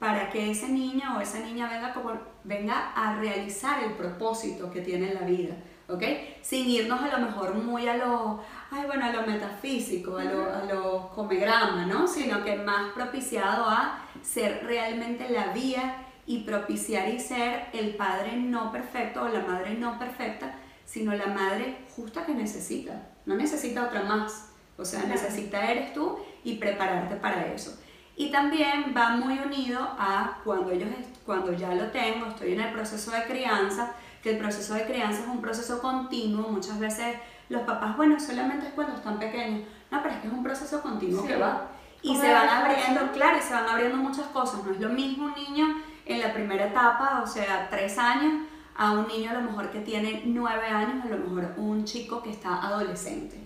para 0.00 0.28
que 0.30 0.50
ese 0.50 0.68
niño 0.68 1.16
o 1.16 1.20
esa 1.20 1.38
niña 1.40 1.68
venga, 1.68 1.92
como, 1.94 2.12
venga 2.44 2.92
a 2.94 3.16
realizar 3.20 3.82
el 3.84 3.92
propósito 3.92 4.70
que 4.70 4.80
tiene 4.80 5.08
en 5.08 5.14
la 5.14 5.22
vida, 5.22 5.54
¿ok? 5.88 6.02
Sin 6.42 6.68
irnos 6.68 7.00
a 7.00 7.18
lo 7.18 7.26
mejor 7.26 7.54
muy 7.54 7.88
a 7.88 7.96
lo, 7.96 8.42
ay, 8.70 8.84
bueno, 8.86 9.06
a 9.06 9.12
lo 9.12 9.22
metafísico, 9.26 10.18
a 10.18 10.24
lo, 10.24 10.54
a 10.54 10.64
lo 10.64 11.08
comegrama, 11.10 11.86
¿no? 11.86 12.06
Sino 12.06 12.44
que 12.44 12.56
más 12.56 12.92
propiciado 12.92 13.64
a 13.64 14.00
ser 14.22 14.64
realmente 14.64 15.28
la 15.30 15.52
vía 15.52 16.04
y 16.26 16.40
propiciar 16.40 17.08
y 17.08 17.18
ser 17.18 17.68
el 17.72 17.96
padre 17.96 18.36
no 18.36 18.70
perfecto 18.70 19.22
o 19.22 19.28
la 19.28 19.40
madre 19.40 19.74
no 19.74 19.98
perfecta, 19.98 20.54
sino 20.84 21.14
la 21.14 21.26
madre 21.26 21.78
justa 21.96 22.24
que 22.26 22.34
necesita. 22.34 23.08
No 23.24 23.34
necesita 23.34 23.84
otra 23.84 24.02
más. 24.02 24.50
O 24.76 24.84
sea, 24.84 25.02
necesita 25.04 25.70
eres 25.70 25.92
tú 25.92 26.18
y 26.44 26.54
prepararte 26.54 27.16
para 27.16 27.46
eso. 27.46 27.78
Y 28.16 28.30
también 28.30 28.92
va 28.96 29.10
muy 29.10 29.38
unido 29.38 29.80
a 29.80 30.38
cuando, 30.44 30.70
ellos, 30.70 30.88
cuando 31.24 31.52
ya 31.52 31.74
lo 31.74 31.86
tengo, 31.90 32.26
estoy 32.26 32.52
en 32.52 32.60
el 32.60 32.72
proceso 32.72 33.10
de 33.10 33.24
crianza, 33.24 33.94
que 34.22 34.30
el 34.30 34.38
proceso 34.38 34.74
de 34.74 34.84
crianza 34.84 35.20
es 35.22 35.28
un 35.28 35.40
proceso 35.40 35.80
continuo. 35.80 36.48
Muchas 36.48 36.78
veces 36.78 37.16
los 37.48 37.62
papás, 37.62 37.96
bueno, 37.96 38.18
solamente 38.20 38.66
es 38.68 38.72
cuando 38.74 38.94
están 38.94 39.18
pequeños. 39.18 39.62
No, 39.90 40.02
pero 40.02 40.14
es 40.14 40.20
que 40.20 40.26
es 40.28 40.32
un 40.32 40.42
proceso 40.42 40.80
continuo 40.82 41.22
Sí. 41.22 41.28
que 41.28 41.36
va. 41.36 41.68
Y 42.02 42.16
se 42.16 42.32
van 42.32 42.48
abriendo, 42.48 43.10
claro, 43.12 43.38
y 43.38 43.42
se 43.42 43.52
van 43.54 43.68
abriendo 43.68 43.96
muchas 43.96 44.26
cosas. 44.28 44.62
No 44.64 44.70
es 44.70 44.80
lo 44.80 44.88
mismo 44.90 45.26
un 45.26 45.34
niño 45.34 45.66
en 46.06 46.20
la 46.20 46.32
primera 46.32 46.66
etapa, 46.66 47.20
o 47.22 47.26
sea, 47.26 47.68
tres 47.70 47.98
años, 47.98 48.46
a 48.76 48.92
un 48.92 49.08
niño 49.08 49.30
a 49.30 49.34
lo 49.34 49.40
mejor 49.42 49.70
que 49.70 49.80
tiene 49.80 50.22
nueve 50.26 50.66
años, 50.66 51.04
a 51.04 51.08
lo 51.08 51.18
mejor 51.18 51.54
un 51.56 51.84
chico 51.84 52.22
que 52.22 52.30
está 52.30 52.62
adolescente. 52.64 53.36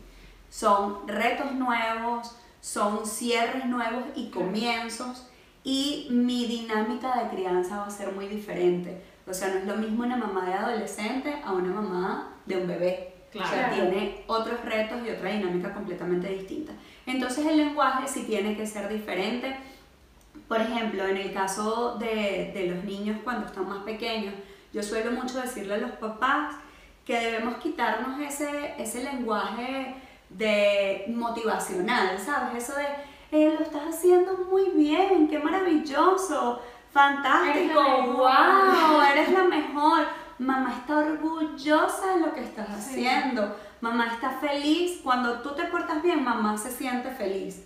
Son 0.50 1.08
retos 1.08 1.52
nuevos, 1.52 2.36
son 2.60 3.06
cierres 3.06 3.64
nuevos 3.64 4.04
y 4.14 4.30
comienzos 4.30 5.26
y 5.64 6.08
mi 6.10 6.46
dinámica 6.46 7.22
de 7.22 7.36
crianza 7.36 7.78
va 7.78 7.86
a 7.86 7.90
ser 7.90 8.12
muy 8.12 8.26
diferente. 8.26 9.02
O 9.26 9.32
sea, 9.32 9.48
no 9.48 9.58
es 9.58 9.66
lo 9.66 9.76
mismo 9.76 10.04
una 10.04 10.16
mamá 10.16 10.46
de 10.46 10.54
adolescente 10.54 11.40
a 11.44 11.52
una 11.52 11.72
mamá 11.72 12.34
de 12.46 12.56
un 12.56 12.66
bebé. 12.66 13.14
Claro. 13.30 13.48
O 13.48 13.54
sea, 13.54 13.70
tiene 13.70 14.24
otros 14.26 14.62
retos 14.64 14.98
y 15.06 15.10
otra 15.10 15.30
dinámica 15.30 15.72
completamente 15.72 16.28
distinta. 16.28 16.72
Entonces 17.06 17.46
el 17.46 17.56
lenguaje 17.56 18.06
sí 18.08 18.24
tiene 18.24 18.56
que 18.56 18.66
ser 18.66 18.88
diferente. 18.88 19.56
Por 20.48 20.60
ejemplo, 20.60 21.06
en 21.06 21.16
el 21.16 21.32
caso 21.32 21.96
de, 21.98 22.50
de 22.52 22.66
los 22.74 22.84
niños 22.84 23.18
cuando 23.24 23.46
están 23.46 23.68
más 23.68 23.84
pequeños, 23.84 24.34
yo 24.72 24.82
suelo 24.82 25.12
mucho 25.12 25.40
decirle 25.40 25.74
a 25.74 25.78
los 25.78 25.92
papás 25.92 26.56
que 27.06 27.18
debemos 27.18 27.56
quitarnos 27.56 28.20
ese, 28.20 28.74
ese 28.78 29.02
lenguaje 29.02 29.94
de 30.30 31.04
motivacional, 31.08 32.18
¿sabes? 32.18 32.64
Eso 32.64 32.78
de, 32.78 32.86
eh, 33.32 33.54
lo 33.58 33.64
estás 33.64 33.94
haciendo 33.94 34.36
muy 34.50 34.68
bien, 34.70 35.26
qué 35.26 35.38
maravilloso, 35.38 36.60
fantástico, 36.92 37.80
Eres 37.80 38.12
wow, 38.12 39.00
eres 39.12 39.32
la 39.32 39.44
mejor. 39.44 40.06
Mamá 40.38 40.74
está 40.80 40.98
orgullosa 40.98 42.14
de 42.14 42.20
lo 42.20 42.34
que 42.34 42.42
estás 42.42 42.68
haciendo. 42.68 43.56
Mamá 43.80 44.08
está 44.12 44.30
feliz. 44.30 45.00
Cuando 45.02 45.40
tú 45.40 45.54
te 45.54 45.64
portas 45.64 46.02
bien, 46.02 46.22
mamá 46.22 46.58
se 46.58 46.70
siente 46.70 47.10
feliz. 47.10 47.64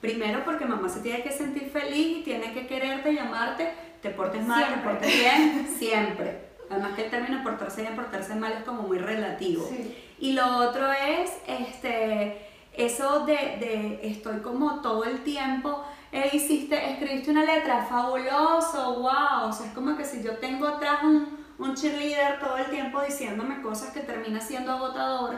Primero 0.00 0.44
porque 0.44 0.64
mamá 0.64 0.88
se 0.88 1.00
tiene 1.00 1.22
que 1.22 1.32
sentir 1.32 1.70
feliz 1.70 2.18
y 2.18 2.22
tiene 2.22 2.52
que 2.52 2.66
quererte 2.66 3.12
y 3.12 3.18
amarte. 3.18 3.72
Te 4.02 4.10
portes 4.10 4.46
mal, 4.46 4.64
Siempre. 4.66 4.82
te 4.82 4.88
portes 4.88 5.14
bien, 5.14 5.68
siempre. 5.78 6.48
Además 6.70 6.92
que 6.94 7.04
el 7.06 7.10
término 7.10 7.42
portarse 7.42 7.80
bien, 7.80 7.96
portarse 7.96 8.34
mal 8.34 8.52
es 8.52 8.64
como 8.64 8.82
muy 8.82 8.98
relativo. 8.98 9.66
Sí. 9.68 9.96
Y 10.20 10.32
lo 10.32 10.58
otro 10.58 10.92
es 10.92 11.32
este, 11.46 12.47
eso 12.78 13.26
de, 13.26 13.32
de 13.32 14.00
estoy 14.02 14.38
como 14.38 14.80
todo 14.80 15.04
el 15.04 15.24
tiempo, 15.24 15.84
eh, 16.12 16.30
hiciste, 16.32 16.92
escribiste 16.92 17.30
una 17.30 17.44
letra, 17.44 17.84
fabuloso, 17.84 19.00
wow. 19.00 19.48
O 19.48 19.52
sea, 19.52 19.66
es 19.66 19.72
como 19.74 19.96
que 19.96 20.04
si 20.04 20.22
yo 20.22 20.38
tengo 20.38 20.66
atrás 20.66 21.02
un, 21.02 21.44
un 21.58 21.74
cheerleader 21.74 22.38
todo 22.38 22.56
el 22.56 22.66
tiempo 22.66 23.02
diciéndome 23.02 23.60
cosas 23.60 23.92
que 23.92 24.00
termina 24.00 24.40
siendo 24.40 24.72
agotador 24.72 25.34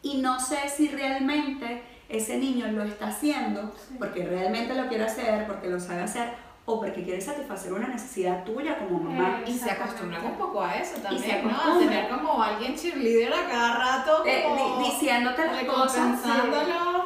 y 0.00 0.18
no 0.18 0.38
sé 0.38 0.68
si 0.68 0.88
realmente 0.88 1.82
ese 2.08 2.38
niño 2.38 2.68
lo 2.68 2.84
está 2.84 3.08
haciendo 3.08 3.74
porque 3.98 4.24
realmente 4.24 4.74
lo 4.74 4.86
quiere 4.86 5.04
hacer, 5.04 5.46
porque 5.48 5.68
lo 5.68 5.80
sabe 5.80 6.02
hacer 6.02 6.45
o 6.68 6.80
porque 6.80 7.04
quiere 7.04 7.20
satisfacer 7.20 7.72
una 7.72 7.86
necesidad 7.86 8.44
tuya 8.44 8.76
como 8.78 8.98
mamá. 8.98 9.40
Y 9.46 9.52
se 9.56 9.70
acostumbran 9.70 10.26
un 10.26 10.36
poco 10.36 10.62
a 10.62 10.74
eso 10.74 10.96
se 10.96 11.00
también, 11.00 11.44
¿no? 11.44 11.50
A 11.50 11.54
acostumbran. 11.54 11.88
tener 11.88 12.10
como 12.10 12.42
alguien 12.42 12.74
cheerleader 12.74 13.32
a 13.32 13.48
cada 13.48 13.78
rato, 13.78 14.24
Eh, 14.26 14.42
como 14.44 14.84
diciéndote 14.84 15.46
las 15.46 15.64
cosas. 15.64 16.22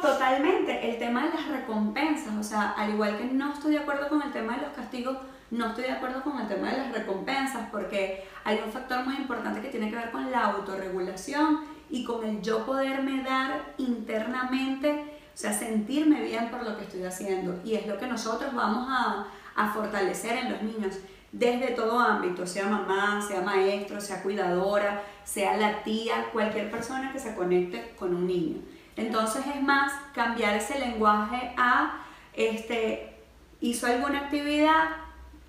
Totalmente, 0.01 0.89
el 0.89 0.97
tema 0.97 1.25
de 1.25 1.29
las 1.29 1.47
recompensas, 1.47 2.33
o 2.35 2.43
sea, 2.43 2.71
al 2.71 2.89
igual 2.89 3.17
que 3.17 3.25
no 3.25 3.53
estoy 3.53 3.73
de 3.73 3.79
acuerdo 3.79 4.09
con 4.09 4.23
el 4.23 4.31
tema 4.31 4.55
de 4.55 4.63
los 4.63 4.71
castigos, 4.71 5.15
no 5.51 5.67
estoy 5.67 5.83
de 5.83 5.91
acuerdo 5.91 6.23
con 6.23 6.39
el 6.39 6.47
tema 6.47 6.71
de 6.71 6.77
las 6.77 6.91
recompensas, 6.91 7.69
porque 7.71 8.25
hay 8.43 8.59
un 8.65 8.71
factor 8.71 9.05
muy 9.05 9.15
importante 9.17 9.61
que 9.61 9.67
tiene 9.67 9.91
que 9.91 9.95
ver 9.95 10.09
con 10.09 10.31
la 10.31 10.45
autorregulación 10.45 11.65
y 11.91 12.03
con 12.03 12.25
el 12.25 12.41
yo 12.41 12.65
poderme 12.65 13.21
dar 13.23 13.73
internamente, 13.77 15.19
o 15.35 15.37
sea, 15.37 15.53
sentirme 15.53 16.21
bien 16.21 16.49
por 16.49 16.63
lo 16.63 16.75
que 16.77 16.85
estoy 16.85 17.03
haciendo. 17.03 17.59
Y 17.63 17.75
es 17.75 17.85
lo 17.85 17.99
que 17.99 18.07
nosotros 18.07 18.51
vamos 18.55 18.87
a, 18.89 19.27
a 19.55 19.73
fortalecer 19.73 20.37
en 20.37 20.51
los 20.51 20.61
niños 20.61 20.95
desde 21.31 21.67
todo 21.67 21.99
ámbito, 21.99 22.45
sea 22.45 22.67
mamá, 22.67 23.21
sea 23.25 23.41
maestro, 23.41 24.01
sea 24.01 24.21
cuidadora, 24.21 25.01
sea 25.23 25.55
la 25.55 25.81
tía, 25.83 26.25
cualquier 26.33 26.69
persona 26.69 27.11
que 27.13 27.19
se 27.19 27.35
conecte 27.35 27.95
con 27.97 28.13
un 28.13 28.27
niño. 28.27 28.61
Entonces 28.97 29.43
es 29.47 29.61
más 29.61 29.93
cambiar 30.13 30.55
ese 30.55 30.77
lenguaje 30.79 31.53
a, 31.57 32.01
este, 32.33 33.17
hizo 33.61 33.87
alguna 33.87 34.19
actividad, 34.19 34.89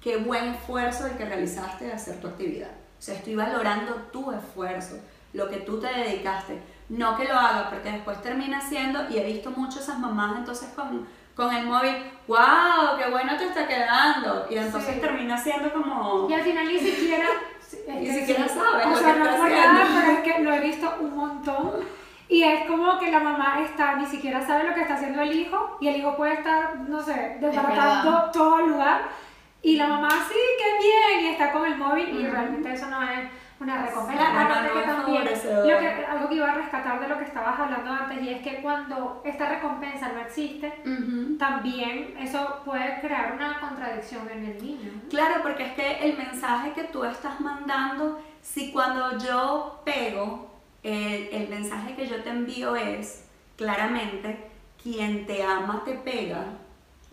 qué 0.01 0.19
buen 0.19 0.55
esfuerzo 0.55 1.07
el 1.07 1.17
que 1.17 1.25
realizaste 1.25 1.87
de 1.87 1.93
hacer 1.93 2.21
tu 2.21 2.29
actividad. 2.29 2.71
O 2.71 3.03
sea, 3.03 3.17
estoy 3.17 3.35
valorando 3.35 3.95
tu 4.13 4.31
esfuerzo, 4.31 5.01
lo 5.33 5.51
que 5.51 5.57
tú 5.59 5.81
te 5.81 5.89
dedicaste. 5.89 6.61
No 6.89 7.17
que 7.17 7.25
lo 7.25 7.35
haga, 7.35 7.71
porque 7.71 7.91
después 7.91 8.23
termina 8.23 8.61
siendo, 8.61 9.09
y 9.11 9.19
he 9.19 9.25
visto 9.25 9.51
mucho 9.51 9.81
esas 9.81 9.99
mamás 9.99 10.39
entonces 10.39 10.69
con, 10.77 11.07
con 11.35 11.55
el 11.55 11.67
móvil, 11.67 11.97
wow, 12.29 12.99
qué 12.99 13.11
bueno 13.11 13.37
te 13.37 13.45
está 13.45 13.67
quedando. 13.67 14.47
Y 14.51 14.57
entonces 14.57 14.95
Sí. 14.95 15.01
termina 15.01 15.37
siendo 15.37 15.73
como... 15.73 16.27
Y 16.29 16.35
al 16.35 16.43
final 16.43 16.67
ni 16.67 16.79
siquiera. 16.79 17.27
Ni 17.89 18.07
siquiera 18.07 18.47
sabes 18.49 18.87
O 18.87 18.91
lo 18.91 18.97
sea, 18.97 19.15
que 19.15 19.19
no 19.19 19.25
está 19.25 19.83
es 19.83 19.89
pero 19.99 20.13
es 20.13 20.21
que 20.21 20.43
lo 20.43 20.53
he 20.53 20.61
visto 20.61 20.95
un 21.01 21.17
montón. 21.17 21.73
Y 22.29 22.43
es 22.45 22.67
como 22.67 22.99
que 22.99 23.11
la 23.11 23.21
mamá 23.21 23.61
está, 23.63 23.97
ni 23.97 24.07
siquiera 24.07 24.47
sabe 24.47 24.65
lo 24.65 24.75
que 24.75 24.83
está 24.83 24.95
haciendo 24.95 25.23
el 25.23 25.33
hijo. 25.33 25.79
Y 25.81 25.89
el 25.89 25.97
hijo 25.97 26.17
puede 26.17 26.35
estar, 26.35 26.77
no 26.89 27.03
sé, 27.03 27.37
desbaratando 27.41 28.31
todo 28.33 28.61
el 28.61 28.71
lugar. 28.71 29.03
Y 29.63 29.77
la 29.77 29.87
mamá, 29.89 30.09
sí, 30.11 30.39
qué 30.59 30.79
bien. 30.83 31.27
Y 31.27 31.29
está 31.33 31.53
con 31.53 31.65
el 31.67 31.77
móvil. 31.77 32.09
Y 32.21 32.27
realmente 32.27 32.73
eso 32.73 32.87
no 32.89 33.03
es 33.03 33.29
una 33.63 33.87
recompensa. 33.87 34.31
Claro, 34.31 34.41
Aparte 34.41 34.69
no 34.69 34.75
que 34.75 34.87
también, 34.87 35.25
lo 35.25 35.79
que, 35.79 36.07
algo 36.07 36.29
que 36.29 36.35
iba 36.35 36.51
a 36.51 36.55
rescatar 36.55 37.01
de 37.01 37.09
lo 37.09 37.19
que 37.19 37.25
estabas 37.25 37.59
hablando 37.59 37.91
antes. 37.91 38.23
Y 38.23 38.29
es 38.31 38.43
que 38.43 38.63
cuando 38.63 39.23
esta 39.25 39.49
recompensa 39.49 40.09
no 40.13 40.21
existe, 40.21 40.73
Ujú. 40.85 41.37
también 41.39 42.15
eso 42.19 42.61
puede 42.65 43.01
crear 43.01 43.33
una 43.33 43.61
contradicción 43.61 44.29
en 44.31 44.45
el 44.45 44.63
niño. 44.63 44.91
Claro, 45.09 45.43
porque 45.43 45.65
es 45.67 45.73
que 45.75 46.05
el 46.11 46.17
mensaje 46.19 46.73
que 46.73 46.85
tú 46.85 47.05
estás 47.05 47.41
mandando, 47.41 48.21
si 48.41 48.73
cuando 48.73 49.19
yo 49.19 49.81
pego, 49.85 50.51
el, 50.83 51.29
el 51.33 51.49
mensaje 51.49 51.95
que 51.95 52.07
yo 52.07 52.23
te 52.23 52.31
envío 52.31 52.75
es 52.77 53.29
claramente, 53.57 54.51
quien 54.83 55.27
te 55.27 55.45
ama 55.45 55.83
te 55.85 55.95
pega 55.95 56.45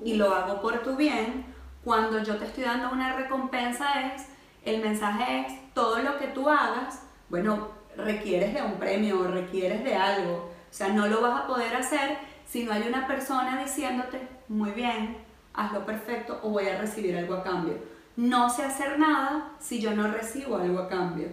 y 0.03 0.15
lo 0.15 0.33
hago 0.33 0.59
por 0.61 0.79
tu 0.79 0.95
bien, 0.95 1.45
cuando 1.83 2.21
yo 2.23 2.37
te 2.37 2.45
estoy 2.45 2.63
dando 2.63 2.89
una 2.91 3.13
recompensa 3.15 3.85
es, 4.13 4.27
el 4.75 4.81
mensaje 4.81 5.41
es, 5.41 5.73
todo 5.73 5.99
lo 5.99 6.17
que 6.17 6.27
tú 6.27 6.49
hagas, 6.49 7.03
bueno, 7.29 7.69
requieres 7.95 8.53
de 8.53 8.61
un 8.61 8.73
premio 8.73 9.19
o 9.19 9.27
requieres 9.27 9.83
de 9.83 9.95
algo, 9.95 10.49
o 10.69 10.73
sea, 10.73 10.89
no 10.89 11.07
lo 11.07 11.21
vas 11.21 11.41
a 11.41 11.47
poder 11.47 11.75
hacer 11.75 12.17
si 12.45 12.63
no 12.63 12.71
hay 12.71 12.83
una 12.87 13.07
persona 13.07 13.61
diciéndote, 13.61 14.27
muy 14.47 14.71
bien, 14.71 15.17
hazlo 15.53 15.85
perfecto 15.85 16.39
o 16.43 16.49
voy 16.49 16.67
a 16.67 16.79
recibir 16.79 17.17
algo 17.17 17.35
a 17.35 17.43
cambio. 17.43 17.77
no 18.15 18.49
sé 18.49 18.63
hacer 18.63 18.99
nada 18.99 19.51
si 19.59 19.79
yo 19.79 19.95
no 19.95 20.07
recibo 20.07 20.57
algo 20.57 20.79
a 20.79 20.89
cambio. 20.89 21.29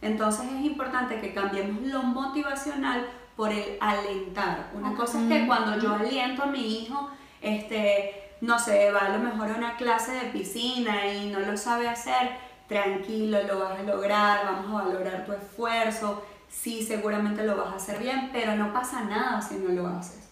Entonces 0.00 0.46
es 0.46 0.64
importante 0.64 1.20
que 1.20 1.34
cambiemos 1.34 1.82
lo 1.82 2.02
motivacional 2.02 3.06
por 3.36 3.52
el 3.52 3.76
alentar. 3.80 4.70
Una 4.74 4.94
cosa 4.94 5.20
es 5.20 5.28
que 5.28 5.46
cuando 5.46 5.78
yo 5.78 5.94
aliento 5.94 6.44
a 6.44 6.46
mi 6.46 6.78
hijo, 6.78 7.10
este, 7.42 8.30
no 8.40 8.58
sé, 8.58 8.90
va 8.90 9.00
a 9.00 9.16
lo 9.16 9.18
mejor 9.18 9.50
a 9.50 9.54
una 9.56 9.76
clase 9.76 10.12
de 10.12 10.30
piscina 10.30 11.06
y 11.12 11.30
no 11.30 11.40
lo 11.40 11.56
sabe 11.56 11.88
hacer, 11.88 12.30
tranquilo, 12.70 13.42
lo 13.42 13.58
vas 13.58 13.80
a 13.80 13.82
lograr, 13.82 14.44
vamos 14.44 14.80
a 14.80 14.84
valorar 14.84 15.26
tu 15.26 15.32
esfuerzo, 15.32 16.22
sí, 16.48 16.84
seguramente 16.84 17.42
lo 17.42 17.56
vas 17.56 17.72
a 17.72 17.76
hacer 17.76 17.98
bien, 17.98 18.30
pero 18.32 18.54
no 18.54 18.72
pasa 18.72 19.02
nada 19.02 19.42
si 19.42 19.56
no 19.56 19.70
lo 19.70 19.88
haces. 19.88 20.28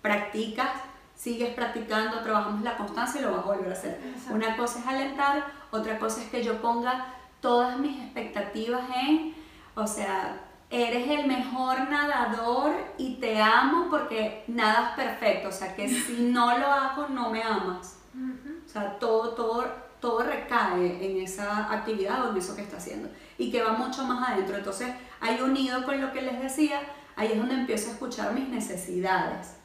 Practicas, 0.00 0.70
sigues 1.16 1.52
practicando, 1.52 2.20
trabajamos 2.20 2.62
la 2.62 2.76
constancia 2.76 3.20
y 3.20 3.24
lo 3.24 3.32
vas 3.32 3.40
a 3.40 3.48
volver 3.48 3.70
a 3.70 3.72
hacer. 3.72 4.00
Una 4.30 4.56
cosa 4.56 4.78
es 4.78 4.86
alentar, 4.86 5.44
otra 5.72 5.98
cosa 5.98 6.22
es 6.22 6.30
que 6.30 6.44
yo 6.44 6.62
ponga 6.62 7.06
todas 7.40 7.76
mis 7.80 8.00
expectativas 8.00 8.82
en, 8.94 9.34
o 9.74 9.88
sea, 9.88 10.42
eres 10.70 11.10
el 11.10 11.26
mejor 11.26 11.90
nadador 11.90 12.72
y 12.98 13.16
te 13.16 13.42
amo 13.42 13.88
porque 13.90 14.44
nadas 14.46 14.94
perfecto, 14.94 15.48
o 15.48 15.52
sea, 15.52 15.74
que 15.74 15.88
si 16.06 16.22
no 16.22 16.56
lo 16.56 16.66
hago 16.68 17.08
no 17.08 17.30
me 17.30 17.42
amas. 17.42 17.96
O 18.64 18.68
sea, 18.68 18.96
todo, 19.00 19.30
todo, 19.30 19.89
todo 20.00 20.22
recae 20.22 21.04
en 21.04 21.22
esa 21.22 21.72
actividad 21.72 22.26
o 22.26 22.30
en 22.30 22.36
eso 22.36 22.56
que 22.56 22.62
está 22.62 22.78
haciendo 22.78 23.08
y 23.38 23.50
que 23.50 23.62
va 23.62 23.72
mucho 23.72 24.04
más 24.04 24.28
adentro. 24.28 24.56
Entonces, 24.56 24.88
hay 25.20 25.40
unido 25.40 25.84
con 25.84 26.00
lo 26.00 26.12
que 26.12 26.22
les 26.22 26.40
decía, 26.40 26.80
ahí 27.16 27.32
es 27.32 27.38
donde 27.38 27.54
empiezo 27.54 27.90
a 27.90 27.92
escuchar 27.92 28.32
mis 28.34 28.48
necesidades. 28.48 29.56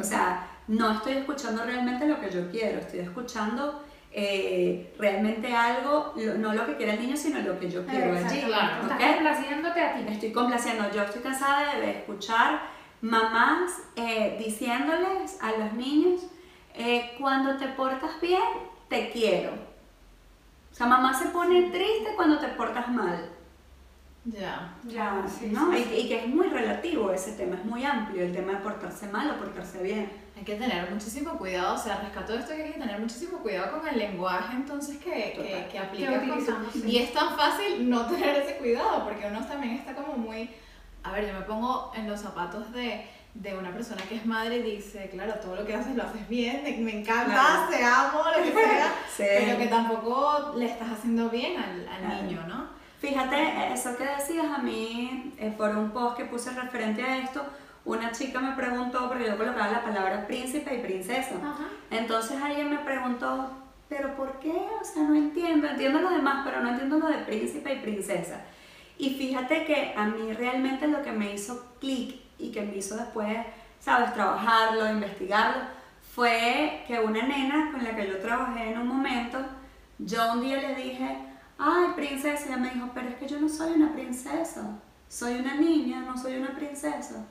O 0.00 0.02
sea, 0.02 0.48
no 0.66 0.92
estoy 0.92 1.14
escuchando 1.14 1.62
realmente 1.64 2.06
lo 2.06 2.18
que 2.20 2.30
yo 2.30 2.50
quiero, 2.50 2.78
estoy 2.78 3.00
escuchando 3.00 3.82
eh, 4.10 4.94
realmente 4.98 5.52
algo, 5.54 6.14
no 6.38 6.54
lo 6.54 6.66
que 6.66 6.76
quiere 6.76 6.94
el 6.94 7.00
niño, 7.00 7.16
sino 7.16 7.40
lo 7.40 7.58
que 7.58 7.70
yo 7.70 7.84
quiero 7.84 8.16
allí. 8.16 8.40
Claro. 8.40 8.82
Estás 8.82 9.14
complaciéndote 9.14 9.80
a 9.80 9.94
ti. 9.94 10.04
Estoy 10.08 10.32
complaciendo. 10.32 10.90
Yo 10.90 11.02
estoy 11.02 11.20
cansada 11.20 11.76
de, 11.76 11.90
escuchar 11.90 12.62
mamás 13.00 13.82
eh, 13.94 14.36
diciéndoles 14.38 15.38
a 15.40 15.52
los 15.52 15.72
niños, 15.74 16.22
eh, 16.74 17.12
cuando 17.18 17.56
te 17.56 17.68
portas 17.68 18.20
bien, 18.20 18.42
te 18.88 19.10
quiero. 19.10 19.67
O 20.78 20.80
sea, 20.80 20.86
mamá 20.86 21.12
se 21.12 21.30
pone 21.30 21.70
triste 21.72 22.12
cuando 22.14 22.38
te 22.38 22.46
portas 22.50 22.88
mal. 22.88 23.30
Ya. 24.26 24.76
Ya, 24.84 25.24
¿no? 25.50 25.76
y, 25.76 26.06
que 26.06 26.20
es 26.20 26.28
muy 26.28 26.46
relativo 26.46 27.10
ese 27.10 27.32
tema, 27.32 27.56
es 27.56 27.64
muy 27.64 27.84
amplio 27.84 28.22
el 28.22 28.32
tema 28.32 28.52
de 28.52 28.58
portarse 28.58 29.08
mal 29.08 29.28
o 29.28 29.38
portarse 29.38 29.82
bien. 29.82 30.08
Hay 30.36 30.44
que 30.44 30.54
tener 30.54 30.88
muchísimo 30.88 31.36
cuidado, 31.36 31.74
o 31.74 31.78
sea, 31.78 31.96
rescato 31.96 32.32
esto 32.34 32.54
que 32.54 32.62
hay 32.62 32.72
que 32.74 32.78
tener 32.78 33.00
muchísimo 33.00 33.38
cuidado 33.38 33.76
con 33.76 33.88
el 33.88 33.98
lenguaje 33.98 34.54
entonces 34.54 34.98
que, 34.98 35.32
que, 35.34 35.68
que 35.68 35.78
aplica. 35.80 36.22
Y 36.86 36.98
es 36.98 37.12
tan 37.12 37.36
fácil 37.36 37.90
no 37.90 38.06
tener 38.06 38.36
ese 38.36 38.58
cuidado, 38.58 39.02
porque 39.02 39.26
uno 39.26 39.44
también 39.44 39.74
está 39.74 39.96
como 39.96 40.16
muy... 40.16 40.48
A 41.02 41.10
ver, 41.10 41.26
yo 41.26 41.34
me 41.34 41.44
pongo 41.44 41.90
en 41.96 42.08
los 42.08 42.20
zapatos 42.20 42.72
de, 42.72 43.04
de 43.34 43.56
una 43.56 43.72
persona 43.72 44.02
que 44.08 44.16
es 44.16 44.26
madre 44.26 44.62
dice, 44.62 45.08
claro, 45.10 45.34
todo 45.34 45.56
lo 45.56 45.66
que 45.66 45.74
haces 45.74 45.94
lo 45.94 46.02
haces 46.02 46.28
bien, 46.28 46.62
me 46.84 47.00
encanta, 47.00 47.68
te 47.70 47.84
amo, 47.84 48.22
lo 48.36 48.42
que 48.42 48.52
sea, 48.52 48.92
pero 49.16 49.58
que 49.58 49.66
tampoco 49.66 50.54
le 50.56 50.66
estás 50.66 50.90
haciendo 50.90 51.30
bien 51.30 51.56
al, 51.60 51.88
al 51.88 52.26
niño, 52.26 52.44
¿no? 52.48 52.66
Fíjate, 53.00 53.72
eso 53.72 53.96
que 53.96 54.04
decías 54.04 54.46
a 54.46 54.58
mí, 54.58 55.34
eh, 55.38 55.54
por 55.56 55.70
un 55.76 55.90
post 55.90 56.16
que 56.16 56.24
puse 56.24 56.50
referente 56.50 57.02
a 57.02 57.18
esto, 57.18 57.44
una 57.84 58.10
chica 58.10 58.40
me 58.40 58.56
preguntó, 58.56 59.08
porque 59.08 59.26
yo 59.26 59.38
colocaba 59.38 59.70
la 59.70 59.84
palabra 59.84 60.26
príncipe 60.26 60.74
y 60.74 60.78
princesa. 60.80 61.36
Entonces 61.90 62.42
alguien 62.42 62.70
me 62.70 62.78
preguntó, 62.78 63.50
¿pero 63.88 64.16
por 64.16 64.40
qué? 64.40 64.50
O 64.50 64.84
sea, 64.84 65.04
no 65.04 65.14
entiendo, 65.14 65.68
entiendo 65.68 66.00
lo 66.00 66.10
demás, 66.10 66.42
pero 66.44 66.60
no 66.60 66.70
entiendo 66.70 66.98
lo 66.98 67.06
de 67.06 67.18
príncipe 67.18 67.74
y 67.74 67.78
princesa. 67.78 68.42
Y 68.98 69.10
fíjate 69.10 69.64
que 69.64 69.94
a 69.96 70.06
mí 70.06 70.32
realmente 70.32 70.88
lo 70.88 71.00
que 71.02 71.12
me 71.12 71.32
hizo 71.32 71.66
clic 71.80 72.27
y 72.38 72.50
que 72.50 72.62
me 72.62 72.76
hizo 72.76 72.96
después, 72.96 73.36
sabes, 73.80 74.14
trabajarlo, 74.14 74.90
investigarlo, 74.90 75.62
fue 76.14 76.84
que 76.86 76.98
una 76.98 77.22
nena 77.22 77.70
con 77.70 77.84
la 77.84 77.94
que 77.94 78.08
yo 78.08 78.18
trabajé 78.18 78.72
en 78.72 78.78
un 78.78 78.88
momento, 78.88 79.38
yo 79.98 80.32
un 80.32 80.40
día 80.40 80.56
le 80.56 80.74
dije, 80.74 81.16
ay, 81.58 81.86
princesa, 81.94 82.46
ella 82.46 82.56
me 82.56 82.70
dijo, 82.70 82.88
pero 82.94 83.08
es 83.08 83.16
que 83.16 83.28
yo 83.28 83.38
no 83.40 83.48
soy 83.48 83.72
una 83.72 83.92
princesa, 83.92 84.62
soy 85.08 85.36
una 85.36 85.54
niña, 85.54 86.00
no 86.00 86.16
soy 86.16 86.36
una 86.36 86.54
princesa. 86.54 87.26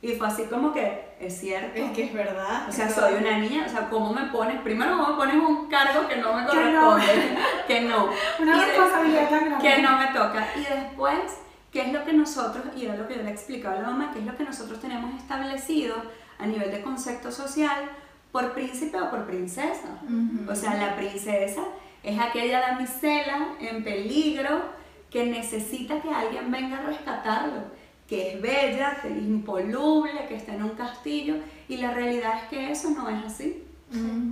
Y 0.00 0.16
fue 0.16 0.26
así 0.26 0.44
como 0.46 0.72
que, 0.72 1.14
es 1.20 1.38
cierto. 1.38 1.80
Es 1.80 1.92
que 1.92 2.06
es 2.06 2.12
verdad. 2.12 2.68
O 2.68 2.72
sea, 2.72 2.90
soy 2.90 3.14
una 3.14 3.38
niña, 3.38 3.66
o 3.66 3.68
sea, 3.68 3.88
¿cómo 3.88 4.12
me 4.12 4.24
pones? 4.32 4.60
Primero, 4.62 4.98
¿cómo 4.98 5.10
me 5.10 5.14
pones 5.14 5.36
un 5.36 5.68
cargo 5.68 6.08
que 6.08 6.16
no 6.16 6.32
me 6.32 6.44
corresponde? 6.44 7.38
Que 7.68 7.82
no. 7.82 8.10
Una 8.40 8.64
responsabilidad 8.64 9.30
tan 9.30 9.44
grande. 9.44 9.68
Que 9.68 9.80
no 9.80 9.98
me 9.98 10.06
toca. 10.08 10.48
Y 10.56 10.64
después, 10.64 11.38
¿qué 11.72 11.82
es 11.82 11.92
lo 11.92 12.04
que 12.04 12.12
nosotros, 12.12 12.64
y 12.76 12.84
era 12.84 12.96
lo 12.96 13.08
que 13.08 13.16
yo 13.16 13.22
le 13.22 13.30
explicaba 13.30 13.76
a 13.76 13.82
la 13.82 13.88
mamá, 13.88 14.10
qué 14.12 14.20
es 14.20 14.26
lo 14.26 14.36
que 14.36 14.44
nosotros 14.44 14.80
tenemos 14.80 15.14
establecido 15.20 15.96
a 16.38 16.46
nivel 16.46 16.70
de 16.70 16.82
concepto 16.82 17.32
social 17.32 17.90
por 18.30 18.52
príncipe 18.52 19.00
o 19.00 19.10
por 19.10 19.26
princesa? 19.26 20.00
O 20.48 20.54
sea, 20.54 20.74
la 20.74 20.96
princesa 20.96 21.62
es 22.02 22.18
aquella 22.20 22.60
damisela 22.60 23.54
en 23.60 23.82
peligro 23.82 24.62
que 25.10 25.26
necesita 25.26 26.00
que 26.00 26.10
alguien 26.10 26.50
venga 26.50 26.78
a 26.78 26.82
rescatarlo 26.82 27.82
que 28.12 28.34
es 28.34 28.42
bella, 28.42 28.98
que 29.00 29.08
es 29.08 29.22
impoluble, 29.22 30.26
que 30.28 30.34
está 30.34 30.54
en 30.54 30.64
un 30.64 30.70
castillo, 30.70 31.36
y 31.66 31.78
la 31.78 31.92
realidad 31.92 32.42
es 32.42 32.48
que 32.50 32.70
eso 32.70 32.90
no 32.90 33.08
es 33.08 33.24
así. 33.24 33.64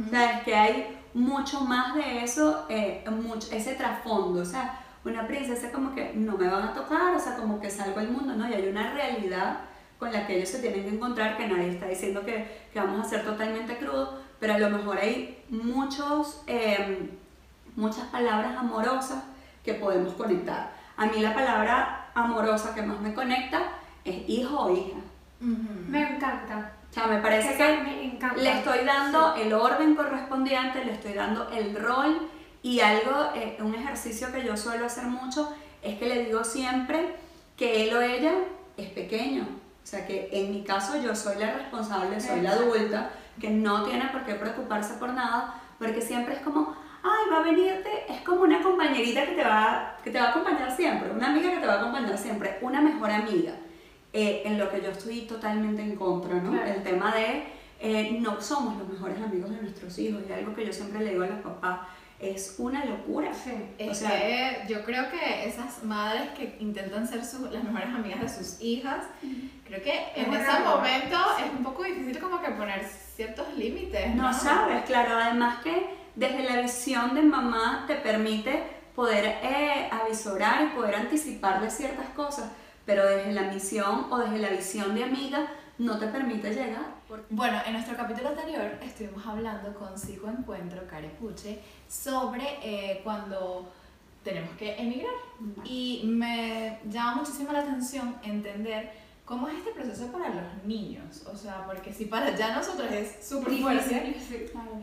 O 0.06 0.10
sea, 0.10 0.38
es 0.38 0.44
que 0.44 0.54
hay 0.54 0.98
mucho 1.14 1.62
más 1.62 1.94
de 1.94 2.22
eso, 2.22 2.66
eh, 2.68 3.02
mucho, 3.10 3.48
ese 3.50 3.74
trasfondo, 3.76 4.42
o 4.42 4.44
sea, 4.44 4.78
una 5.04 5.26
princesa 5.26 5.72
como 5.72 5.94
que 5.94 6.12
no 6.14 6.36
me 6.36 6.48
van 6.48 6.68
a 6.68 6.74
tocar, 6.74 7.14
o 7.14 7.18
sea, 7.18 7.36
como 7.36 7.60
que 7.60 7.70
salgo 7.70 8.00
al 8.00 8.10
mundo, 8.10 8.34
¿no? 8.34 8.48
Y 8.48 8.52
hay 8.52 8.68
una 8.68 8.92
realidad 8.92 9.60
con 9.98 10.12
la 10.12 10.26
que 10.26 10.36
ellos 10.36 10.48
se 10.48 10.60
tienen 10.60 10.84
que 10.84 10.94
encontrar, 10.94 11.36
que 11.36 11.46
nadie 11.46 11.70
está 11.70 11.86
diciendo 11.86 12.24
que, 12.24 12.66
que 12.72 12.80
vamos 12.80 13.06
a 13.06 13.08
ser 13.08 13.24
totalmente 13.24 13.76
crudos, 13.76 14.14
pero 14.38 14.54
a 14.54 14.58
lo 14.58 14.70
mejor 14.70 14.98
hay 14.98 15.42
muchos, 15.48 16.42
em, 16.46 17.10
muchas 17.76 18.06
palabras 18.08 18.56
amorosas 18.56 19.24
que 19.64 19.74
podemos 19.74 20.14
conectar. 20.14 20.72
A 20.96 21.06
mí 21.06 21.20
la 21.20 21.34
palabra 21.34 22.10
amorosa 22.14 22.74
que 22.74 22.82
más 22.82 23.00
me 23.00 23.14
conecta 23.14 23.60
es 24.04 24.28
hijo 24.28 24.58
o 24.58 24.76
hija. 24.76 24.98
Me 25.40 26.16
encanta. 26.16 26.72
O 26.90 26.92
sea, 26.92 27.06
me 27.06 27.18
parece 27.18 27.56
que 27.56 28.18
le 28.36 28.52
estoy 28.52 28.84
dando 28.84 29.34
el 29.36 29.52
orden 29.52 29.94
correspondiente, 29.94 30.84
le 30.84 30.92
estoy 30.92 31.12
dando 31.12 31.48
el 31.50 31.74
rol 31.76 32.28
y 32.62 32.80
algo, 32.80 33.30
eh, 33.34 33.56
un 33.60 33.74
ejercicio 33.74 34.32
que 34.32 34.44
yo 34.44 34.56
suelo 34.56 34.86
hacer 34.86 35.04
mucho 35.04 35.52
es 35.82 35.98
que 35.98 36.06
le 36.06 36.24
digo 36.24 36.44
siempre 36.44 37.16
que 37.56 37.84
él 37.84 37.94
o 37.94 38.02
ella 38.02 38.32
es 38.76 38.90
pequeño. 38.90 39.46
O 39.82 39.86
sea, 39.86 40.06
que 40.06 40.28
en 40.32 40.50
mi 40.52 40.62
caso 40.62 41.00
yo 41.02 41.14
soy 41.14 41.38
la 41.38 41.54
responsable, 41.54 42.20
soy 42.20 42.42
la 42.42 42.52
adulta, 42.52 43.10
que 43.40 43.50
no 43.50 43.84
tiene 43.84 44.06
por 44.08 44.24
qué 44.24 44.34
preocuparse 44.34 44.94
por 44.94 45.12
nada, 45.12 45.60
porque 45.78 46.02
siempre 46.02 46.34
es 46.34 46.40
como, 46.42 46.76
ay, 47.02 47.30
va 47.32 47.38
a 47.38 47.42
venirte, 47.42 47.88
es 48.08 48.20
como 48.20 48.42
una 48.42 48.62
compañerita 48.62 49.24
que 49.24 49.32
te 49.32 49.42
va, 49.42 49.96
que 50.04 50.10
te 50.10 50.18
va 50.18 50.26
a 50.26 50.30
acompañar 50.30 50.76
siempre, 50.76 51.10
una 51.10 51.28
amiga 51.28 51.50
que 51.50 51.56
te 51.56 51.66
va 51.66 51.74
a 51.74 51.80
acompañar 51.80 52.18
siempre, 52.18 52.58
una 52.60 52.82
mejor 52.82 53.10
amiga, 53.10 53.54
eh, 54.12 54.42
en 54.44 54.58
lo 54.58 54.70
que 54.70 54.82
yo 54.82 54.90
estoy 54.90 55.22
totalmente 55.22 55.82
en 55.82 55.96
contra, 55.96 56.34
¿no? 56.34 56.62
El 56.62 56.82
tema 56.82 57.14
de 57.14 57.44
eh, 57.80 58.18
no 58.20 58.40
somos 58.40 58.76
los 58.76 58.88
mejores 58.88 59.20
amigos 59.22 59.50
de 59.50 59.62
nuestros 59.62 59.98
hijos, 59.98 60.22
y 60.28 60.32
algo 60.32 60.54
que 60.54 60.66
yo 60.66 60.72
siempre 60.72 61.02
le 61.02 61.12
digo 61.12 61.24
a 61.24 61.28
los 61.28 61.40
papás, 61.40 61.80
es 62.20 62.56
una 62.58 62.84
locura. 62.84 63.32
Sí. 63.32 63.52
o 63.88 63.94
sea, 63.94 64.10
que 64.10 64.64
yo 64.68 64.84
creo 64.84 65.10
que 65.10 65.48
esas 65.48 65.82
madres 65.82 66.30
que 66.30 66.56
intentan 66.60 67.06
ser 67.06 67.20
las 67.50 67.64
mejores 67.64 67.88
amigas 67.88 68.20
de 68.20 68.28
sus 68.28 68.60
hijas, 68.60 69.06
creo 69.66 69.82
que 69.82 70.12
en 70.14 70.32
ese 70.32 70.60
momento 70.60 71.16
es 71.44 71.50
un 71.56 71.64
poco 71.64 71.84
difícil 71.84 72.18
como 72.18 72.40
que 72.40 72.50
poner 72.50 72.84
ciertos 72.84 73.46
límites. 73.56 74.14
No, 74.14 74.24
no 74.24 74.32
sabes, 74.32 74.84
claro, 74.84 75.16
además 75.16 75.62
que 75.62 75.98
desde 76.14 76.42
la 76.44 76.60
visión 76.60 77.14
de 77.14 77.22
mamá 77.22 77.84
te 77.86 77.96
permite 77.96 78.62
poder 78.94 79.38
eh, 79.42 79.88
avisorar 79.90 80.64
y 80.64 80.76
poder 80.76 80.94
anticipar 80.94 81.60
de 81.62 81.70
ciertas 81.70 82.08
cosas, 82.10 82.50
pero 82.84 83.06
desde 83.06 83.32
la 83.32 83.42
misión 83.42 84.06
o 84.10 84.18
desde 84.18 84.38
la 84.38 84.50
visión 84.50 84.94
de 84.94 85.04
amiga 85.04 85.46
no 85.78 85.98
te 85.98 86.06
permite 86.08 86.52
llegar. 86.52 87.00
Bueno, 87.30 87.58
en 87.66 87.72
nuestro 87.72 87.96
capítulo 87.96 88.28
anterior 88.28 88.78
estuvimos 88.82 89.26
hablando 89.26 89.74
con 89.74 89.98
Psicoencuentro 89.98 90.86
Carepuche 90.86 91.60
sobre 91.90 92.44
eh, 92.62 93.00
cuando 93.02 93.68
tenemos 94.22 94.56
que 94.56 94.76
emigrar. 94.76 95.12
Y 95.64 96.02
me 96.04 96.78
llama 96.86 97.16
muchísimo 97.16 97.52
la 97.52 97.60
atención 97.60 98.16
entender 98.22 99.00
¿Cómo 99.30 99.46
es 99.46 99.58
este 99.58 99.70
proceso 99.70 100.10
para 100.10 100.28
los 100.28 100.64
niños? 100.64 101.24
O 101.32 101.36
sea, 101.36 101.64
porque 101.64 101.92
si 101.92 102.06
para 102.06 102.34
ya 102.34 102.52
nosotros 102.52 102.90
es 102.90 103.24
súper 103.24 103.60
fuerte, 103.60 104.16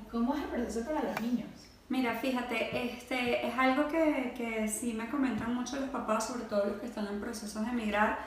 ¿cómo 0.10 0.36
es 0.36 0.41
el 0.41 0.48
proceso 0.48 0.86
para 0.86 1.04
los 1.04 1.20
niños? 1.20 1.50
Mira, 1.89 2.13
fíjate, 2.15 2.93
este, 2.93 3.46
es 3.46 3.58
algo 3.58 3.89
que, 3.89 4.34
que 4.38 4.70
sí 4.70 4.93
me 4.93 5.10
comentan 5.10 5.54
mucho 5.54 5.78
los 5.78 5.89
papás, 5.89 6.28
sobre 6.28 6.46
todo 6.46 6.63
los 6.63 6.80
que 6.80 6.86
están 6.86 7.08
en 7.08 7.20
procesos 7.20 7.65
de 7.65 7.72
emigrar, 7.72 8.20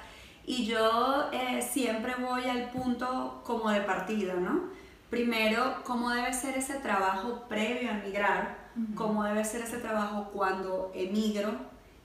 y 0.44 0.66
yo 0.66 1.30
eh, 1.32 1.62
siempre 1.62 2.14
voy 2.16 2.44
al 2.44 2.68
punto 2.68 3.40
como 3.42 3.70
de 3.70 3.80
partida, 3.80 4.34
¿no? 4.34 4.64
Primero, 5.08 5.76
cómo 5.84 6.10
debe 6.10 6.34
ser 6.34 6.54
ese 6.58 6.80
trabajo 6.80 7.46
previo 7.48 7.88
a 7.88 7.94
emigrar, 7.94 8.58
cómo 8.94 9.24
debe 9.24 9.44
ser 9.44 9.62
ese 9.62 9.78
trabajo 9.78 10.30
cuando 10.32 10.92
emigro 10.94 11.52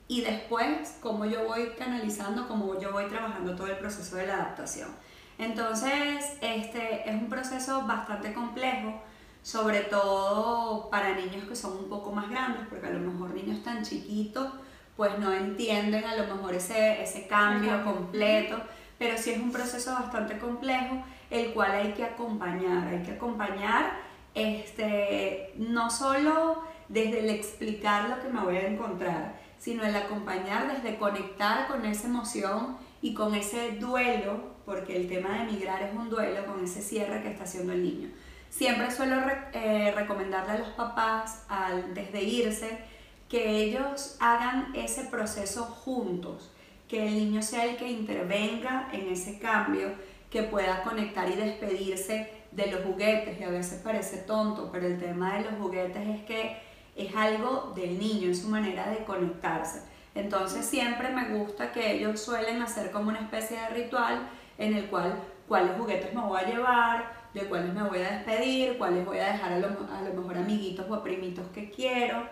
y 0.07 0.21
después 0.21 0.97
cómo 1.01 1.25
yo 1.25 1.45
voy 1.45 1.71
canalizando, 1.77 2.47
cómo 2.47 2.79
yo 2.79 2.91
voy 2.91 3.05
trabajando 3.05 3.55
todo 3.55 3.67
el 3.67 3.77
proceso 3.77 4.15
de 4.17 4.27
la 4.27 4.35
adaptación. 4.35 4.89
Entonces, 5.37 6.37
este 6.41 7.09
es 7.09 7.15
un 7.15 7.27
proceso 7.27 7.83
bastante 7.83 8.33
complejo, 8.33 9.01
sobre 9.41 9.81
todo 9.81 10.89
para 10.89 11.15
niños 11.15 11.45
que 11.47 11.55
son 11.55 11.77
un 11.77 11.89
poco 11.89 12.11
más 12.11 12.29
grandes, 12.29 12.63
porque 12.69 12.87
a 12.87 12.91
lo 12.91 13.11
mejor 13.11 13.33
niños 13.33 13.63
tan 13.63 13.83
chiquitos 13.83 14.47
pues 14.95 15.19
no 15.19 15.33
entienden 15.33 16.05
a 16.05 16.15
lo 16.15 16.35
mejor 16.35 16.55
ese, 16.55 17.01
ese 17.03 17.27
cambio 17.27 17.83
completo, 17.83 18.61
pero 18.97 19.17
sí 19.17 19.31
es 19.31 19.39
un 19.39 19.51
proceso 19.51 19.91
bastante 19.91 20.37
complejo, 20.37 21.03
el 21.29 21.53
cual 21.53 21.71
hay 21.71 21.91
que 21.91 22.05
acompañar, 22.05 22.87
hay 22.87 23.03
que 23.03 23.11
acompañar 23.11 24.04
este, 24.35 25.53
no 25.57 25.89
solo 25.89 26.61
desde 26.89 27.21
el 27.21 27.29
explicar 27.29 28.09
lo 28.09 28.21
que 28.21 28.29
me 28.29 28.41
voy 28.41 28.57
a 28.57 28.67
encontrar, 28.67 29.39
sino 29.57 29.83
el 29.83 29.95
acompañar 29.95 30.71
desde 30.71 30.97
conectar 30.97 31.67
con 31.67 31.85
esa 31.85 32.07
emoción 32.07 32.77
y 33.01 33.13
con 33.13 33.33
ese 33.33 33.71
duelo, 33.73 34.55
porque 34.65 34.95
el 34.95 35.07
tema 35.07 35.29
de 35.29 35.49
emigrar 35.49 35.81
es 35.81 35.93
un 35.95 36.09
duelo, 36.09 36.45
con 36.45 36.63
ese 36.63 36.81
cierre 36.81 37.23
que 37.23 37.31
está 37.31 37.45
haciendo 37.45 37.73
el 37.73 37.83
niño. 37.83 38.09
Siempre 38.49 38.91
suelo 38.91 39.17
eh, 39.53 39.91
recomendarle 39.95 40.53
a 40.53 40.57
los 40.59 40.69
papás 40.69 41.43
al, 41.49 41.93
desde 41.93 42.23
irse 42.23 42.77
que 43.29 43.63
ellos 43.63 44.17
hagan 44.19 44.73
ese 44.75 45.05
proceso 45.05 45.63
juntos, 45.63 46.51
que 46.87 47.07
el 47.07 47.15
niño 47.15 47.41
sea 47.41 47.65
el 47.65 47.77
que 47.77 47.89
intervenga 47.89 48.89
en 48.91 49.09
ese 49.09 49.39
cambio, 49.39 49.93
que 50.35 50.43
pueda 50.43 50.83
conectar 50.83 51.29
y 51.29 51.35
despedirse 51.35 52.29
de 52.51 52.67
los 52.67 52.83
juguetes. 52.83 53.39
Y 53.39 53.43
a 53.45 53.49
veces 53.49 53.81
parece 53.81 54.17
tonto, 54.17 54.69
pero 54.69 54.85
el 54.85 54.99
tema 54.99 55.37
de 55.37 55.45
los 55.45 55.53
juguetes 55.53 56.05
es 56.05 56.25
que 56.25 56.57
es 56.93 57.15
algo 57.15 57.71
del 57.73 57.97
niño, 57.97 58.29
es 58.29 58.41
su 58.41 58.49
manera 58.49 58.89
de 58.89 59.05
conectarse. 59.05 59.83
Entonces 60.13 60.65
siempre 60.65 61.07
me 61.07 61.29
gusta 61.37 61.71
que 61.71 61.93
ellos 61.93 62.19
suelen 62.19 62.61
hacer 62.61 62.91
como 62.91 63.11
una 63.11 63.21
especie 63.21 63.57
de 63.57 63.69
ritual 63.69 64.27
en 64.57 64.73
el 64.73 64.87
cual 64.87 65.15
cuáles 65.47 65.77
juguetes 65.77 66.13
me 66.13 66.21
voy 66.21 66.41
a 66.41 66.45
llevar, 66.45 67.13
de 67.33 67.45
cuáles 67.45 67.73
me 67.73 67.83
voy 67.83 67.99
a 67.99 68.11
despedir, 68.11 68.77
cuáles 68.77 69.05
voy 69.05 69.19
a 69.19 69.31
dejar 69.31 69.53
a 69.53 69.59
lo, 69.59 69.67
a 69.67 70.01
lo 70.01 70.21
mejor 70.21 70.37
amiguitos 70.37 70.85
o 70.91 71.01
primitos 71.01 71.47
que 71.53 71.69
quiero, 71.69 72.27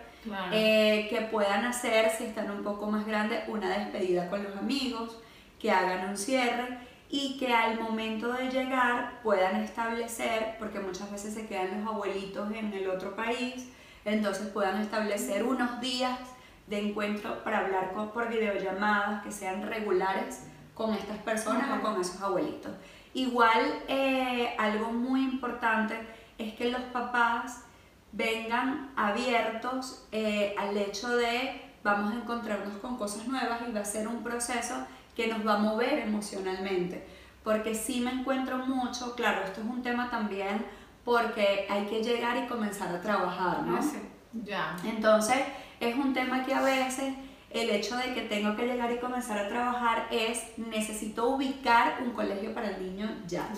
eh, 0.52 1.06
que 1.08 1.22
puedan 1.32 1.64
hacer, 1.64 2.10
si 2.10 2.24
están 2.24 2.50
un 2.50 2.62
poco 2.62 2.86
más 2.86 3.06
grandes, 3.06 3.48
una 3.48 3.78
despedida 3.78 4.28
con 4.28 4.44
los 4.44 4.54
amigos, 4.58 5.22
que 5.58 5.70
hagan 5.70 6.10
un 6.10 6.18
cierre 6.18 6.92
y 7.08 7.36
que 7.38 7.52
al 7.52 7.80
momento 7.80 8.32
de 8.32 8.50
llegar 8.50 9.20
puedan 9.22 9.56
establecer, 9.56 10.56
porque 10.58 10.80
muchas 10.80 11.10
veces 11.10 11.34
se 11.34 11.46
quedan 11.46 11.80
los 11.80 11.88
abuelitos 11.88 12.50
en 12.52 12.72
el 12.72 12.88
otro 12.88 13.14
país, 13.14 13.68
entonces 14.04 14.48
puedan 14.48 14.80
establecer 14.80 15.44
unos 15.44 15.80
días 15.80 16.18
de 16.66 16.80
encuentro 16.80 17.42
para 17.44 17.60
hablar 17.60 17.92
con, 17.92 18.10
por 18.10 18.28
videollamadas 18.28 19.22
que 19.22 19.30
sean 19.30 19.62
regulares 19.62 20.46
con 20.74 20.94
estas 20.94 21.18
personas 21.18 21.78
o 21.78 21.82
con 21.82 22.00
esos 22.00 22.20
abuelitos. 22.20 22.72
Igual, 23.12 23.82
eh, 23.86 24.54
algo 24.58 24.92
muy 24.92 25.22
importante 25.22 25.96
es 26.36 26.54
que 26.54 26.70
los 26.70 26.82
papás 26.82 27.64
vengan 28.12 28.92
abiertos 28.96 30.06
eh, 30.10 30.54
al 30.58 30.76
hecho 30.76 31.16
de 31.16 31.60
vamos 31.82 32.12
a 32.12 32.16
encontrarnos 32.16 32.78
con 32.78 32.96
cosas 32.96 33.26
nuevas 33.28 33.60
y 33.68 33.72
va 33.72 33.80
a 33.80 33.84
ser 33.84 34.08
un 34.08 34.22
proceso 34.22 34.74
que 35.14 35.28
nos 35.28 35.46
va 35.46 35.54
a 35.54 35.58
mover 35.58 36.00
emocionalmente. 36.00 37.06
Porque 37.42 37.74
sí 37.74 38.00
me 38.00 38.10
encuentro 38.10 38.58
mucho, 38.58 39.14
claro, 39.14 39.44
esto 39.44 39.60
es 39.60 39.66
un 39.66 39.82
tema 39.82 40.10
también 40.10 40.64
porque 41.04 41.66
hay 41.68 41.84
que 41.84 42.02
llegar 42.02 42.36
y 42.36 42.46
comenzar 42.46 42.94
a 42.94 43.00
trabajar, 43.00 43.62
¿no? 43.62 43.82
Sí, 43.82 43.98
ya. 44.44 44.76
Entonces, 44.84 45.38
es 45.78 45.94
un 45.94 46.14
tema 46.14 46.44
que 46.44 46.54
a 46.54 46.62
veces 46.62 47.14
el 47.50 47.70
hecho 47.70 47.96
de 47.96 48.14
que 48.14 48.22
tengo 48.22 48.56
que 48.56 48.66
llegar 48.66 48.90
y 48.90 48.96
comenzar 48.96 49.38
a 49.38 49.48
trabajar 49.48 50.08
es 50.10 50.42
necesito 50.56 51.28
ubicar 51.28 51.98
un 52.02 52.10
colegio 52.10 52.52
para 52.54 52.70
el 52.70 52.82
niño 52.82 53.08
ya. 53.26 53.48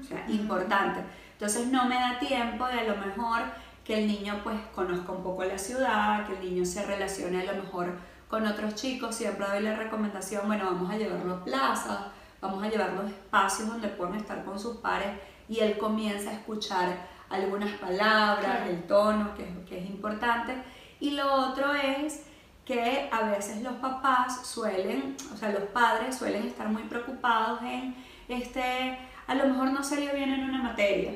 O 0.00 0.02
sea, 0.02 0.24
importante. 0.28 1.00
Entonces 1.32 1.66
no 1.66 1.86
me 1.86 1.96
da 1.96 2.20
tiempo 2.20 2.66
de 2.66 2.80
a 2.80 2.84
lo 2.84 2.96
mejor 2.96 3.42
que 3.84 3.98
el 3.98 4.06
niño 4.06 4.40
pues 4.44 4.56
conozca 4.74 5.10
un 5.10 5.24
poco 5.24 5.42
la 5.42 5.58
ciudad, 5.58 6.24
que 6.26 6.34
el 6.34 6.40
niño 6.40 6.64
se 6.64 6.86
relacione 6.86 7.40
a 7.40 7.52
lo 7.52 7.62
mejor 7.64 7.98
con 8.32 8.46
otros 8.46 8.74
chicos. 8.76 9.14
Siempre 9.14 9.46
doy 9.46 9.60
la 9.60 9.76
recomendación, 9.76 10.46
bueno, 10.46 10.64
vamos 10.64 10.90
a 10.90 10.96
llevarlo 10.96 11.34
a 11.34 11.44
plazas, 11.44 11.98
vamos 12.40 12.64
a 12.64 12.70
llevarlo 12.70 13.02
a 13.02 13.06
espacios 13.06 13.68
donde 13.68 13.88
puedan 13.88 14.14
estar 14.14 14.42
con 14.42 14.58
sus 14.58 14.78
pares 14.78 15.10
y 15.50 15.58
él 15.60 15.76
comienza 15.76 16.30
a 16.30 16.32
escuchar 16.32 16.96
algunas 17.28 17.70
palabras, 17.72 18.70
el 18.70 18.84
tono, 18.84 19.34
que, 19.34 19.44
que 19.68 19.80
es 19.80 19.90
importante. 19.90 20.54
Y 20.98 21.10
lo 21.10 21.30
otro 21.30 21.74
es 21.74 22.22
que 22.64 23.10
a 23.12 23.24
veces 23.24 23.62
los 23.62 23.74
papás 23.74 24.46
suelen, 24.46 25.14
o 25.34 25.36
sea, 25.36 25.50
los 25.50 25.64
padres 25.64 26.16
suelen 26.16 26.46
estar 26.46 26.68
muy 26.70 26.84
preocupados 26.84 27.60
en, 27.60 27.94
este, 28.28 28.98
a 29.26 29.34
lo 29.34 29.44
mejor 29.44 29.72
no 29.72 29.84
salió 29.84 30.14
bien 30.14 30.32
en 30.32 30.44
una 30.44 30.62
materia, 30.62 31.12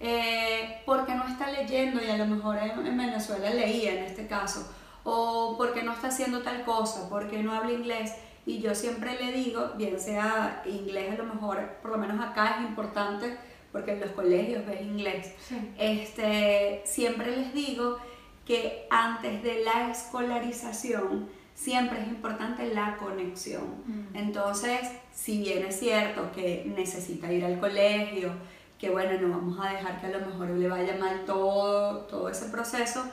eh, 0.00 0.82
porque 0.84 1.14
no 1.14 1.26
está 1.28 1.50
leyendo 1.50 2.04
y 2.04 2.10
a 2.10 2.18
lo 2.18 2.26
mejor 2.26 2.58
en, 2.58 2.98
Venezuela 2.98 3.48
leía 3.48 3.92
en 3.92 4.04
este 4.04 4.26
caso, 4.26 4.70
o 5.10 5.56
porque 5.56 5.82
no 5.82 5.92
está 5.92 6.08
haciendo 6.08 6.42
tal 6.42 6.64
cosa, 6.64 7.08
porque 7.08 7.42
no 7.42 7.52
habla 7.52 7.72
inglés. 7.72 8.12
Y 8.44 8.60
yo 8.60 8.74
siempre 8.74 9.18
le 9.18 9.32
digo, 9.32 9.72
bien 9.76 9.98
sea 9.98 10.62
inglés 10.66 11.12
a 11.12 11.22
lo 11.22 11.32
mejor, 11.32 11.78
por 11.80 11.92
lo 11.92 11.98
menos 11.98 12.20
acá 12.20 12.56
es 12.58 12.68
importante, 12.68 13.38
porque 13.72 13.92
en 13.92 14.00
los 14.00 14.10
colegios 14.10 14.66
ves 14.66 14.82
inglés, 14.82 15.34
este, 15.78 16.82
siempre 16.84 17.34
les 17.34 17.54
digo 17.54 17.98
que 18.46 18.86
antes 18.90 19.42
de 19.42 19.64
la 19.64 19.90
escolarización 19.90 21.28
siempre 21.54 22.02
es 22.02 22.08
importante 22.08 22.72
la 22.72 22.96
conexión. 22.96 23.82
Mm. 23.86 24.16
Entonces, 24.16 24.80
si 25.12 25.38
bien 25.38 25.64
es 25.64 25.78
cierto 25.78 26.32
que 26.32 26.70
necesita 26.76 27.32
ir 27.32 27.44
al 27.44 27.58
colegio, 27.58 28.32
que 28.78 28.90
bueno, 28.90 29.18
no 29.20 29.36
vamos 29.36 29.58
a 29.58 29.72
dejar 29.72 30.00
que 30.00 30.06
a 30.06 30.18
lo 30.18 30.26
mejor 30.26 30.50
le 30.50 30.68
vaya 30.68 30.96
mal 30.96 31.24
todo, 31.24 32.00
todo 32.06 32.28
ese 32.28 32.46
proceso, 32.46 33.04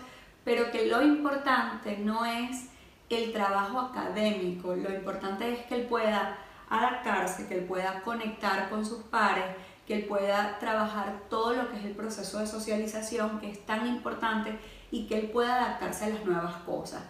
pero 0.45 0.71
que 0.71 0.85
lo 0.85 1.01
importante 1.01 1.97
no 1.97 2.23
es 2.25 2.69
el 3.09 3.33
trabajo 3.33 3.79
académico, 3.79 4.75
lo 4.75 4.93
importante 4.93 5.51
es 5.51 5.65
que 5.65 5.75
él 5.75 5.87
pueda 5.87 6.37
adaptarse, 6.69 7.47
que 7.47 7.55
él 7.59 7.65
pueda 7.65 8.01
conectar 8.01 8.69
con 8.69 8.85
sus 8.85 9.03
pares, 9.03 9.43
que 9.85 9.95
él 9.95 10.05
pueda 10.05 10.57
trabajar 10.59 11.21
todo 11.29 11.53
lo 11.53 11.69
que 11.69 11.77
es 11.77 11.85
el 11.85 11.91
proceso 11.91 12.39
de 12.39 12.47
socialización, 12.47 13.39
que 13.39 13.51
es 13.51 13.65
tan 13.65 13.85
importante 13.87 14.57
y 14.91 15.07
que 15.07 15.19
él 15.19 15.29
pueda 15.29 15.55
adaptarse 15.55 16.05
a 16.05 16.09
las 16.09 16.25
nuevas 16.25 16.55
cosas. 16.65 17.03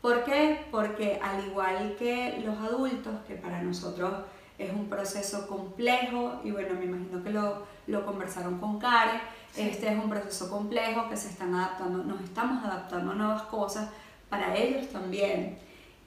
¿Por 0.00 0.24
qué? 0.24 0.66
Porque 0.70 1.20
al 1.22 1.46
igual 1.46 1.94
que 1.98 2.42
los 2.44 2.58
adultos, 2.58 3.14
que 3.26 3.36
para 3.36 3.62
nosotros 3.62 4.12
es 4.58 4.72
un 4.72 4.88
proceso 4.88 5.46
complejo, 5.46 6.40
y 6.44 6.50
bueno, 6.50 6.74
me 6.74 6.84
imagino 6.84 7.22
que 7.22 7.30
lo, 7.30 7.62
lo 7.86 8.04
conversaron 8.04 8.58
con 8.58 8.78
Karen, 8.78 9.20
este 9.56 9.92
es 9.92 10.02
un 10.02 10.08
proceso 10.08 10.50
complejo 10.50 11.08
que 11.08 11.16
se 11.16 11.28
están 11.28 11.54
adaptando, 11.54 12.04
nos 12.04 12.20
estamos 12.22 12.64
adaptando 12.64 13.12
a 13.12 13.14
nuevas 13.14 13.42
cosas, 13.42 13.90
para 14.28 14.56
ellos 14.56 14.88
también. 14.88 15.58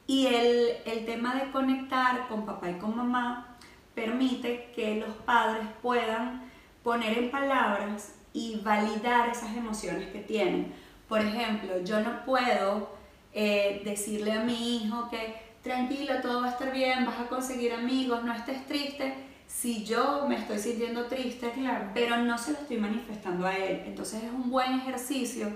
Y 0.08 0.28
el, 0.28 0.78
el 0.86 1.06
tema 1.06 1.36
de 1.36 1.52
conectar 1.52 2.28
con 2.28 2.46
papá 2.46 2.70
y 2.70 2.76
con 2.76 2.96
mamá 2.96 3.58
permite 3.94 4.72
que 4.76 4.96
los 4.96 5.16
padres 5.18 5.66
puedan 5.82 6.44
poner 6.84 7.18
en 7.18 7.32
palabras 7.32 8.16
y 8.34 8.60
validar 8.64 9.30
esas 9.30 9.56
emociones 9.56 10.12
que 10.12 10.20
tienen 10.20 10.74
por 11.08 11.22
ejemplo, 11.22 11.82
yo 11.84 12.00
no 12.02 12.26
puedo 12.26 12.90
eh, 13.34 13.82
decirle 13.86 14.32
a 14.32 14.44
mi 14.44 14.78
hijo 14.78 15.10
que 15.10 15.36
tranquilo, 15.62 16.14
todo 16.22 16.42
va 16.42 16.48
a 16.48 16.52
estar 16.52 16.72
bien, 16.72 17.06
vas 17.06 17.20
a 17.20 17.28
conseguir 17.28 17.74
amigos, 17.74 18.24
no 18.24 18.34
estés 18.34 18.66
triste, 18.66 19.14
si 19.56 19.86
yo 19.86 20.26
me 20.28 20.36
estoy 20.36 20.60
sintiendo 20.60 21.06
triste, 21.06 21.52
claro. 21.52 21.92
pero 21.94 22.18
no 22.18 22.38
se 22.38 22.52
lo 22.52 22.58
estoy 22.58 22.78
manifestando 22.78 23.48
a 23.48 23.56
él. 23.56 23.84
Entonces 23.86 24.24
es 24.24 24.32
un 24.32 24.50
buen 24.50 24.74
ejercicio 24.80 25.48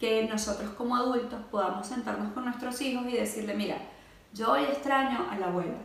que 0.00 0.26
nosotros 0.26 0.70
como 0.70 0.96
adultos 0.96 1.40
podamos 1.50 1.86
sentarnos 1.86 2.32
con 2.32 2.44
nuestros 2.44 2.80
hijos 2.80 3.06
y 3.08 3.12
decirle, 3.12 3.54
mira, 3.54 3.76
yo 4.32 4.52
hoy 4.52 4.64
extraño 4.64 5.26
a 5.30 5.38
la 5.38 5.46
abuela 5.46 5.76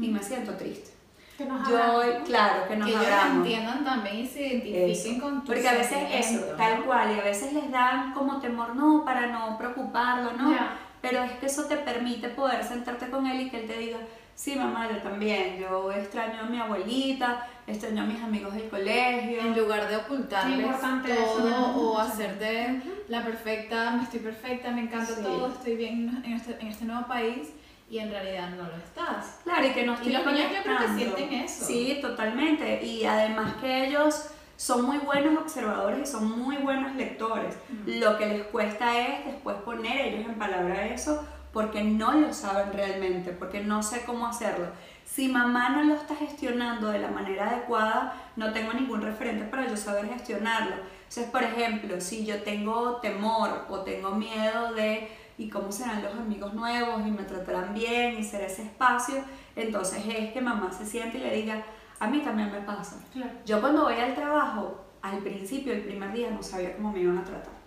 y 0.00 0.08
me 0.08 0.22
siento 0.22 0.54
triste 0.54 0.92
yo, 1.38 2.24
claro, 2.24 2.68
que 2.68 2.76
nos 2.76 2.88
que 2.88 2.96
abramos. 2.96 3.36
entiendan 3.38 3.84
también 3.84 4.18
y 4.18 4.26
se 4.26 4.40
identifiquen 4.40 5.20
con 5.20 5.40
tu 5.40 5.46
Porque 5.46 5.68
a 5.68 5.72
veces 5.72 5.98
eso, 6.12 6.44
tal 6.56 6.84
cual, 6.84 7.16
y 7.16 7.20
a 7.20 7.24
veces 7.24 7.52
les 7.52 7.70
dan 7.70 8.12
como 8.12 8.40
temor, 8.40 8.76
no, 8.76 9.04
para 9.04 9.26
no 9.26 9.56
preocuparlo, 9.58 10.32
¿no? 10.32 10.54
Pero 11.00 11.22
es 11.24 11.32
que 11.32 11.46
eso 11.46 11.64
te 11.64 11.76
permite 11.76 12.28
poder 12.28 12.62
sentarte 12.62 13.10
con 13.10 13.26
él 13.26 13.40
y 13.40 13.50
que 13.50 13.60
él 13.60 13.66
te 13.66 13.78
diga, 13.78 13.98
sí, 14.34 14.56
mamá, 14.56 14.88
yo 14.90 14.98
también, 14.98 15.58
yo 15.58 15.92
extraño 15.92 16.40
a 16.40 16.44
mi 16.44 16.58
abuelita, 16.58 17.46
extraño 17.66 18.02
a 18.02 18.06
mis 18.06 18.20
amigos 18.20 18.54
del 18.54 18.68
colegio. 18.68 19.40
En 19.40 19.56
lugar 19.56 19.88
de 19.88 19.96
ocultarles 19.96 20.80
todo 20.80 21.76
o 21.76 21.98
hacerte 21.98 22.82
la 23.08 23.22
perfecta, 23.22 23.92
me 23.92 24.04
estoy 24.04 24.20
perfecta, 24.20 24.70
me 24.70 24.82
encanta 24.82 25.14
todo, 25.16 25.48
estoy 25.48 25.76
bien 25.76 26.22
en 26.24 26.32
este, 26.32 26.56
en 26.60 26.68
este 26.68 26.84
nuevo 26.84 27.06
país 27.06 27.50
y 27.90 27.98
en 27.98 28.10
realidad 28.10 28.50
no 28.50 28.64
lo 28.64 28.76
estás. 28.76 29.40
Claro, 29.44 29.66
y 29.66 29.70
que 29.70 29.84
no 29.84 29.94
estoy 29.94 30.08
Y 30.08 30.12
los 30.12 30.26
niños 30.26 30.50
yo 30.50 30.62
creo 30.62 30.78
que 30.78 30.94
sienten 30.94 31.32
eso. 31.34 31.64
Sí, 31.64 31.98
totalmente. 32.00 32.82
Y 32.84 33.04
además 33.04 33.54
que 33.60 33.86
ellos 33.86 34.30
son 34.56 34.86
muy 34.86 34.98
buenos 34.98 35.42
observadores 35.42 36.08
y 36.08 36.12
son 36.12 36.38
muy 36.38 36.56
buenos 36.56 36.94
lectores. 36.94 37.54
Lo 37.84 38.16
que 38.16 38.26
les 38.26 38.42
cuesta 38.44 38.98
es 38.98 39.26
después 39.26 39.56
poner 39.58 40.06
ellos 40.06 40.26
en 40.26 40.34
palabra 40.36 40.86
eso 40.86 41.22
porque 41.52 41.84
no 41.84 42.12
lo 42.12 42.32
saben 42.32 42.72
realmente, 42.72 43.32
porque 43.32 43.60
no 43.60 43.82
sé 43.82 44.04
cómo 44.04 44.26
hacerlo. 44.26 44.66
Si 45.04 45.28
mamá 45.28 45.68
no 45.70 45.84
lo 45.84 45.94
está 45.94 46.14
gestionando 46.16 46.88
de 46.88 46.98
la 46.98 47.08
manera 47.08 47.50
adecuada, 47.50 48.14
no 48.36 48.52
tengo 48.52 48.72
ningún 48.72 49.02
referente 49.02 49.44
para 49.44 49.68
yo 49.68 49.76
saber 49.76 50.08
gestionarlo. 50.08 50.76
Entonces, 51.02 51.26
por 51.30 51.42
ejemplo, 51.42 52.00
si 52.00 52.24
yo 52.24 52.42
tengo 52.42 52.96
temor 52.96 53.66
o 53.68 53.80
tengo 53.80 54.12
miedo 54.12 54.72
de 54.72 55.08
y 55.36 55.48
cómo 55.48 55.72
serán 55.72 56.02
los 56.02 56.14
amigos 56.14 56.54
nuevos 56.54 57.06
y 57.06 57.10
me 57.10 57.24
tratarán 57.24 57.74
bien 57.74 58.18
y 58.18 58.24
será 58.24 58.46
ese 58.46 58.62
espacio, 58.62 59.16
entonces 59.56 60.02
es 60.06 60.32
que 60.32 60.40
mamá 60.40 60.72
se 60.72 60.86
siente 60.86 61.18
y 61.18 61.22
le 61.22 61.34
diga, 61.34 61.62
a 61.98 62.06
mí 62.06 62.20
también 62.20 62.50
me 62.50 62.60
pasa. 62.60 62.96
Yo 63.44 63.60
cuando 63.60 63.84
voy 63.84 63.94
al 63.94 64.14
trabajo, 64.14 64.84
al 65.02 65.18
principio, 65.18 65.72
el 65.72 65.82
primer 65.82 66.12
día, 66.12 66.30
no 66.30 66.42
sabía 66.42 66.76
cómo 66.76 66.92
me 66.92 67.00
iban 67.00 67.18
a 67.18 67.24
tratar. 67.24 67.61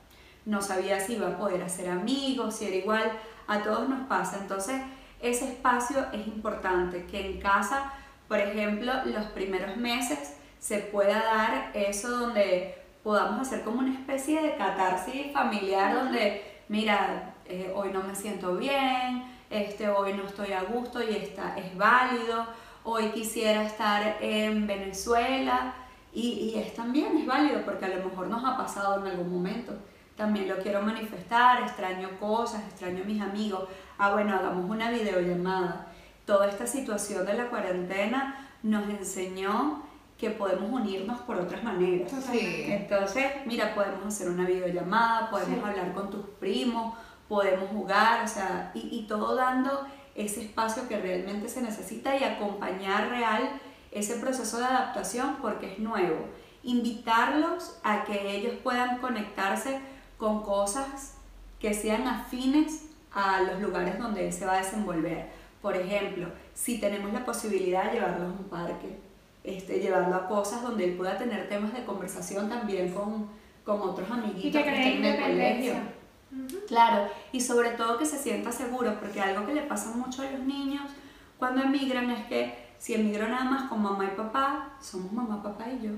No 0.46 0.62
sabía 0.62 1.00
si 1.00 1.14
iba 1.14 1.28
a 1.28 1.38
poder 1.38 1.64
hacer 1.64 1.90
amigos, 1.90 2.56
si 2.56 2.66
era 2.66 2.76
igual, 2.76 3.12
a 3.48 3.62
todos 3.62 3.90
nos 3.90 4.08
pasa. 4.08 4.38
Entonces, 4.42 4.82
ese 5.22 5.46
espacio 5.46 6.06
es 6.14 6.28
importante, 6.28 7.06
que 7.06 7.32
en 7.32 7.40
casa, 7.40 7.92
por 8.28 8.40
ejemplo, 8.40 8.94
los 9.06 9.26
primeros 9.28 9.78
meses 9.78 10.36
se 10.60 10.80
pueda 10.80 11.24
dar 11.24 11.72
eso 11.74 12.10
donde 12.10 12.76
podamos 13.04 13.42
hacer 13.42 13.64
como 13.64 13.80
una 13.80 13.94
especie 13.94 14.42
de 14.42 14.56
catarsis 14.56 15.32
familiar 15.32 15.94
donde, 15.94 16.44
mira, 16.70 17.36
eh, 17.46 17.72
hoy 17.76 17.92
no 17.92 18.02
me 18.02 18.16
siento 18.16 18.56
bien, 18.56 19.24
este, 19.50 19.90
hoy 19.90 20.14
no 20.14 20.24
estoy 20.24 20.54
a 20.54 20.64
gusto 20.64 21.04
y 21.04 21.16
está, 21.16 21.56
es 21.58 21.78
válido, 21.78 22.48
hoy 22.84 23.10
quisiera 23.10 23.64
estar 23.64 24.18
en 24.22 24.66
Venezuela 24.66 25.74
y, 26.14 26.52
y 26.56 26.60
es 26.60 26.74
también, 26.74 27.18
es 27.18 27.28
válido 27.28 27.62
porque 27.64 27.86
a 27.86 27.90
lo 27.90 28.04
mejor 28.04 28.28
nos 28.28 28.44
ha 28.44 28.58
pasado 28.58 29.00
en 29.00 29.12
algún 29.12 29.32
momento. 29.32 29.74
También 30.16 30.48
lo 30.48 30.58
quiero 30.58 30.82
manifestar, 30.82 31.62
extraño 31.64 32.18
cosas, 32.20 32.64
extraño 32.64 33.04
a 33.04 33.06
mis 33.06 33.22
amigos. 33.22 33.68
Ah, 33.98 34.14
bueno, 34.14 34.34
hagamos 34.34 34.70
una 34.70 34.90
videollamada. 34.90 35.88
Toda 36.26 36.48
esta 36.48 36.66
situación 36.66 37.26
de 37.26 37.34
la 37.34 37.50
cuarentena 37.50 38.50
nos 38.64 38.88
enseñó 38.90 39.84
que 40.18 40.30
podemos 40.30 40.72
unirnos 40.72 41.20
por 41.22 41.36
otras 41.38 41.64
maneras. 41.64 42.14
Entonces, 42.32 43.26
mira, 43.46 43.76
podemos 43.76 44.06
hacer 44.06 44.30
una 44.30 44.46
videollamada, 44.46 45.30
podemos 45.30 45.64
hablar 45.64 45.94
con 45.94 46.10
tus 46.10 46.26
primos, 46.40 46.96
podemos 47.28 47.70
jugar, 47.70 48.24
o 48.24 48.28
sea, 48.28 48.72
y, 48.74 48.88
y 48.92 49.08
todo 49.08 49.36
dando 49.36 49.86
ese 50.16 50.44
espacio 50.44 50.88
que 50.88 50.98
realmente 50.98 51.50
se 51.50 51.62
necesita 51.62 52.16
y 52.16 52.24
acompañar 52.24 53.10
real 53.10 53.50
ese 53.92 54.16
proceso 54.16 54.60
de 54.60 54.66
adaptación 54.66 55.38
porque 55.42 55.74
es 55.74 55.80
nuevo. 55.80 56.28
Invitarlos 56.64 57.80
a 57.84 58.06
que 58.06 58.38
ellos 58.38 58.54
puedan 58.64 59.00
conectarse 59.00 59.80
con 60.18 60.44
cosas 60.44 61.16
que 61.60 61.74
sean 61.74 62.08
afines 62.08 62.86
a 63.12 63.42
los 63.42 63.62
lugares 63.62 63.98
donde 63.98 64.28
él 64.28 64.34
se 64.34 64.46
va 64.46 64.54
a 64.54 64.58
desenvolver. 64.58 65.30
Por 65.62 65.76
ejemplo, 65.76 66.28
si 66.54 66.80
tenemos 66.80 67.12
la 67.14 67.26
posibilidad 67.26 67.86
de 67.86 67.94
llevarlo 67.94 68.26
a 68.26 68.30
un 68.30 68.44
parque, 68.50 69.00
este, 69.44 69.80
llevarlo 69.80 70.16
a 70.16 70.28
cosas 70.28 70.62
donde 70.62 70.86
él 70.86 70.98
pueda 70.98 71.18
tener 71.18 71.50
temas 71.50 71.74
de 71.74 71.86
conversación 71.86 72.50
también 72.50 72.94
con, 72.94 73.30
con 73.64 73.82
otros 73.82 74.10
amiguitos 74.10 74.62
que, 74.62 74.70
estén 74.70 75.04
en 75.04 75.06
el 75.06 75.22
colegio. 75.22 75.74
Claro, 76.68 77.08
y 77.32 77.40
sobre 77.40 77.72
todo 77.72 77.98
que 77.98 78.06
se 78.06 78.18
sienta 78.18 78.52
seguro, 78.52 79.00
porque 79.00 79.22
algo 79.22 79.46
que 79.46 79.54
le 79.54 79.62
pasa 79.62 79.92
mucho 79.92 80.22
a 80.22 80.32
los 80.32 80.42
niños 80.42 80.84
cuando 81.38 81.62
emigran 81.62 82.10
es 82.12 82.26
que 82.28 82.66
si 82.78 82.94
emigro 82.94 83.28
nada 83.28 83.46
más 83.46 83.70
con 83.70 83.82
mamá 83.82 84.06
y 84.06 84.16
papá, 84.16 84.78
somos 84.82 85.12
mamá, 85.12 85.42
papá 85.42 85.66
y 85.70 85.86
yo. 85.86 85.92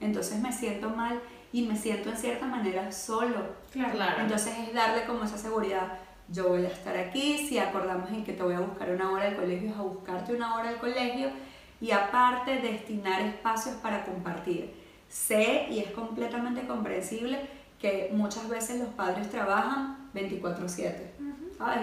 Entonces 0.00 0.40
me 0.40 0.52
siento 0.52 0.90
mal 0.90 1.20
y 1.56 1.62
me 1.62 1.74
siento 1.74 2.10
en 2.10 2.18
cierta 2.18 2.44
manera 2.44 2.92
solo. 2.92 3.56
Claro. 3.72 4.20
Entonces 4.20 4.52
es 4.58 4.74
darle 4.74 5.06
como 5.06 5.24
esa 5.24 5.38
seguridad. 5.38 5.88
Yo 6.28 6.50
voy 6.50 6.66
a 6.66 6.68
estar 6.68 6.94
aquí, 6.94 7.48
si 7.48 7.58
acordamos 7.58 8.10
en 8.10 8.24
que 8.24 8.34
te 8.34 8.42
voy 8.42 8.52
a 8.52 8.60
buscar 8.60 8.90
una 8.90 9.10
hora 9.10 9.28
al 9.28 9.36
colegio, 9.36 9.70
es 9.70 9.76
a 9.76 9.80
buscarte 9.80 10.34
una 10.34 10.54
hora 10.54 10.68
al 10.68 10.76
colegio 10.76 11.30
y 11.80 11.92
aparte 11.92 12.58
destinar 12.58 13.22
espacios 13.22 13.76
para 13.76 14.04
compartir. 14.04 14.74
Sé 15.08 15.68
y 15.70 15.78
es 15.78 15.92
completamente 15.92 16.66
comprensible 16.66 17.48
que 17.80 18.10
muchas 18.12 18.50
veces 18.50 18.78
los 18.78 18.90
padres 18.90 19.30
trabajan 19.30 20.10
24/7 20.12 21.12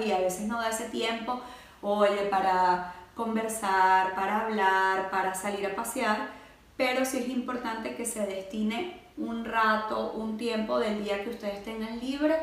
y 0.06 0.12
a 0.12 0.20
veces 0.20 0.42
no 0.42 0.62
da 0.62 0.70
ese 0.70 0.90
tiempo, 0.90 1.42
oye, 1.82 2.28
para 2.30 2.94
conversar, 3.16 4.14
para 4.14 4.42
hablar, 4.42 5.10
para 5.10 5.34
salir 5.34 5.66
a 5.66 5.76
pasear, 5.76 6.30
pero 6.78 7.06
sí 7.06 7.18
es 7.18 7.30
importante 7.30 7.96
que 7.96 8.06
se 8.06 8.24
destine 8.28 9.02
un 9.18 9.46
rato, 9.46 10.14
un 10.14 10.38
tiempo 10.38 10.80
del 10.80 11.04
día 11.04 11.24
que 11.24 11.30
ustedes 11.30 11.64
tengan 11.64 12.00
libre 12.00 12.36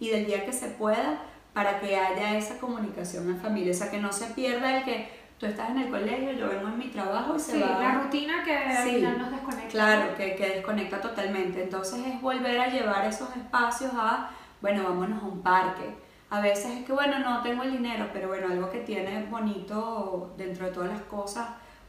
y 0.00 0.10
del 0.10 0.26
día 0.26 0.44
que 0.44 0.52
se 0.52 0.68
pueda 0.68 1.22
para 1.52 1.80
que 1.80 1.96
haya 1.96 2.36
esa 2.36 2.58
comunicación 2.58 3.28
en 3.28 3.40
familia, 3.40 3.72
o 3.72 3.74
sea, 3.74 3.90
que 3.90 3.98
no 3.98 4.12
se 4.12 4.26
pierda 4.34 4.78
el 4.78 4.84
que 4.84 5.08
tú 5.38 5.46
estás 5.46 5.70
en 5.70 5.78
el 5.78 5.90
colegio, 5.90 6.32
yo 6.32 6.48
vengo 6.48 6.68
en 6.68 6.78
mi 6.78 6.88
trabajo 6.88 7.36
y 7.36 7.40
se 7.40 7.52
sí, 7.52 7.60
va... 7.60 7.78
la 7.80 7.94
rutina 7.94 8.44
que 8.44 8.56
al 8.56 8.88
final 8.88 9.18
nos 9.18 9.30
desconecta. 9.30 9.68
Claro, 9.68 10.16
que, 10.16 10.34
que 10.36 10.48
desconecta 10.48 11.00
totalmente, 11.00 11.62
entonces 11.62 12.06
es 12.06 12.20
volver 12.20 12.60
a 12.60 12.68
llevar 12.68 13.06
esos 13.06 13.34
espacios 13.36 13.92
a, 13.94 14.30
bueno, 14.60 14.84
vámonos 14.84 15.22
a 15.22 15.26
un 15.26 15.42
parque, 15.42 15.94
a 16.28 16.40
veces 16.40 16.78
es 16.78 16.84
que, 16.84 16.92
bueno, 16.92 17.20
no 17.20 17.42
tengo 17.42 17.62
el 17.62 17.72
dinero, 17.72 18.06
pero 18.12 18.28
bueno, 18.28 18.48
algo 18.48 18.68
que 18.70 18.80
tiene 18.80 19.24
bonito 19.30 20.34
dentro 20.36 20.66
de 20.66 20.72
todas 20.72 20.90
las 20.90 21.02
cosas 21.02 21.46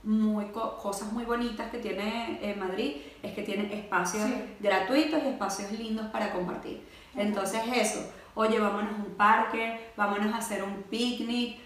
muy 0.08 0.46
cosas 0.46 1.12
muy 1.12 1.26
bonitas 1.26 1.70
que 1.70 1.80
tiene 1.80 2.40
eh, 2.42 2.56
Madrid 2.56 2.96
es 3.22 3.34
que 3.34 3.44
tiene 3.44 3.78
espacios 3.78 4.24
gratuitos 4.62 5.22
y 5.22 5.28
espacios 5.28 5.70
lindos 5.74 6.08
para 6.08 6.32
compartir. 6.32 6.82
Entonces 7.14 7.62
eso, 7.76 8.10
oye, 8.34 8.58
vámonos 8.58 8.94
a 8.94 9.04
un 9.04 9.16
parque, 9.16 9.92
vámonos 9.98 10.34
a 10.34 10.38
hacer 10.38 10.64
un 10.64 10.84
picnic, 10.84 11.60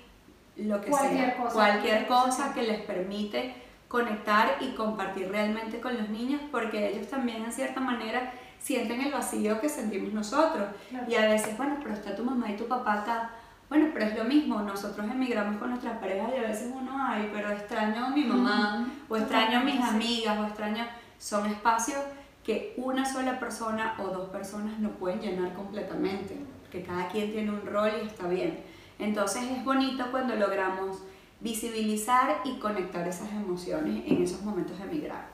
lo 0.57 0.81
que 0.81 0.89
cualquier 0.89 1.25
sea, 1.25 1.37
cosa, 1.37 1.53
cualquier 1.53 2.07
cosa 2.07 2.53
que 2.53 2.63
les 2.63 2.81
permite 2.81 3.53
conectar 3.87 4.57
y 4.59 4.71
compartir 4.71 5.29
realmente 5.29 5.79
con 5.79 5.95
los 5.95 6.09
niños 6.09 6.41
porque 6.51 6.89
ellos 6.89 7.07
también 7.07 7.43
en 7.43 7.51
cierta 7.51 7.79
manera 7.79 8.33
sienten 8.59 9.01
el 9.01 9.11
vacío 9.11 9.61
que 9.61 9.69
sentimos 9.69 10.13
nosotros. 10.13 10.67
Y 11.07 11.13
a 11.13 11.27
veces, 11.27 11.55
bueno, 11.57 11.77
pero 11.79 11.93
está 11.93 12.15
tu 12.15 12.23
mamá 12.23 12.49
y 12.49 12.57
tu 12.57 12.67
papá 12.67 13.01
acá 13.01 13.29
bueno, 13.71 13.87
pero 13.93 14.05
es 14.05 14.17
lo 14.17 14.25
mismo, 14.25 14.61
nosotros 14.63 15.09
emigramos 15.09 15.55
con 15.55 15.69
nuestras 15.69 15.97
parejas 15.99 16.29
y 16.35 16.39
a 16.39 16.49
veces 16.49 16.73
uno, 16.75 16.91
ay, 16.93 17.29
pero 17.33 17.51
extraño 17.51 18.07
a 18.07 18.09
mi 18.09 18.25
mamá, 18.25 18.85
o 19.07 19.15
extraño 19.15 19.59
a 19.59 19.63
mis 19.63 19.79
amigas, 19.79 20.37
o 20.37 20.45
extraño... 20.45 20.85
Son 21.17 21.45
espacios 21.45 21.99
que 22.43 22.73
una 22.75 23.05
sola 23.05 23.39
persona 23.39 23.95
o 23.97 24.07
dos 24.07 24.27
personas 24.27 24.77
no 24.79 24.89
pueden 24.89 25.21
llenar 25.21 25.53
completamente, 25.53 26.35
porque 26.63 26.83
cada 26.83 27.07
quien 27.07 27.31
tiene 27.31 27.49
un 27.49 27.65
rol 27.65 27.91
y 28.03 28.07
está 28.07 28.27
bien. 28.27 28.59
Entonces 28.99 29.43
es 29.43 29.63
bonito 29.63 30.03
cuando 30.11 30.35
logramos 30.35 31.03
visibilizar 31.39 32.41
y 32.43 32.59
conectar 32.59 33.07
esas 33.07 33.31
emociones 33.31 34.03
en 34.05 34.21
esos 34.21 34.41
momentos 34.41 34.77
de 34.79 34.83
emigrar. 34.83 35.29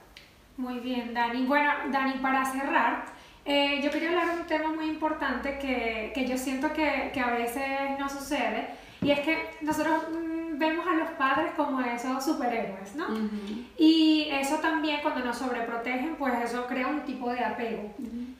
Muy 0.57 0.79
bien, 0.79 1.11
Dani. 1.11 1.43
Bueno, 1.47 1.71
Dani, 1.91 2.19
para 2.19 2.45
cerrar, 2.45 3.05
eh, 3.47 3.79
yo 3.81 3.89
quería 3.89 4.09
hablar 4.09 4.35
de 4.35 4.41
un 4.41 4.47
tema 4.47 4.73
muy 4.73 4.85
importante 4.85 5.57
que, 5.57 6.11
que 6.13 6.27
yo 6.27 6.37
siento 6.37 6.73
que, 6.73 7.11
que, 7.13 7.19
a 7.21 7.31
veces 7.31 7.63
no 7.97 8.09
sucede 8.09 8.67
y 9.01 9.11
es 9.11 9.21
que 9.21 9.37
nosotros 9.61 10.03
mm, 10.11 10.57
vemos 10.57 10.85
a 10.85 10.95
los 10.95 11.09
padres 11.11 11.53
como 11.55 11.79
esos 11.79 12.25
superhéroes, 12.25 12.95
¿no? 12.95 13.07
Y 13.77 14.27
eso 14.31 14.57
también 14.57 14.99
cuando 15.01 15.23
nos 15.23 15.37
sobreprotegen, 15.37 16.15
pues 16.15 16.33
eso 16.43 16.65
crea 16.67 16.87
un 16.87 17.01
tipo 17.01 17.29
de 17.31 17.45
apego. 17.45 17.93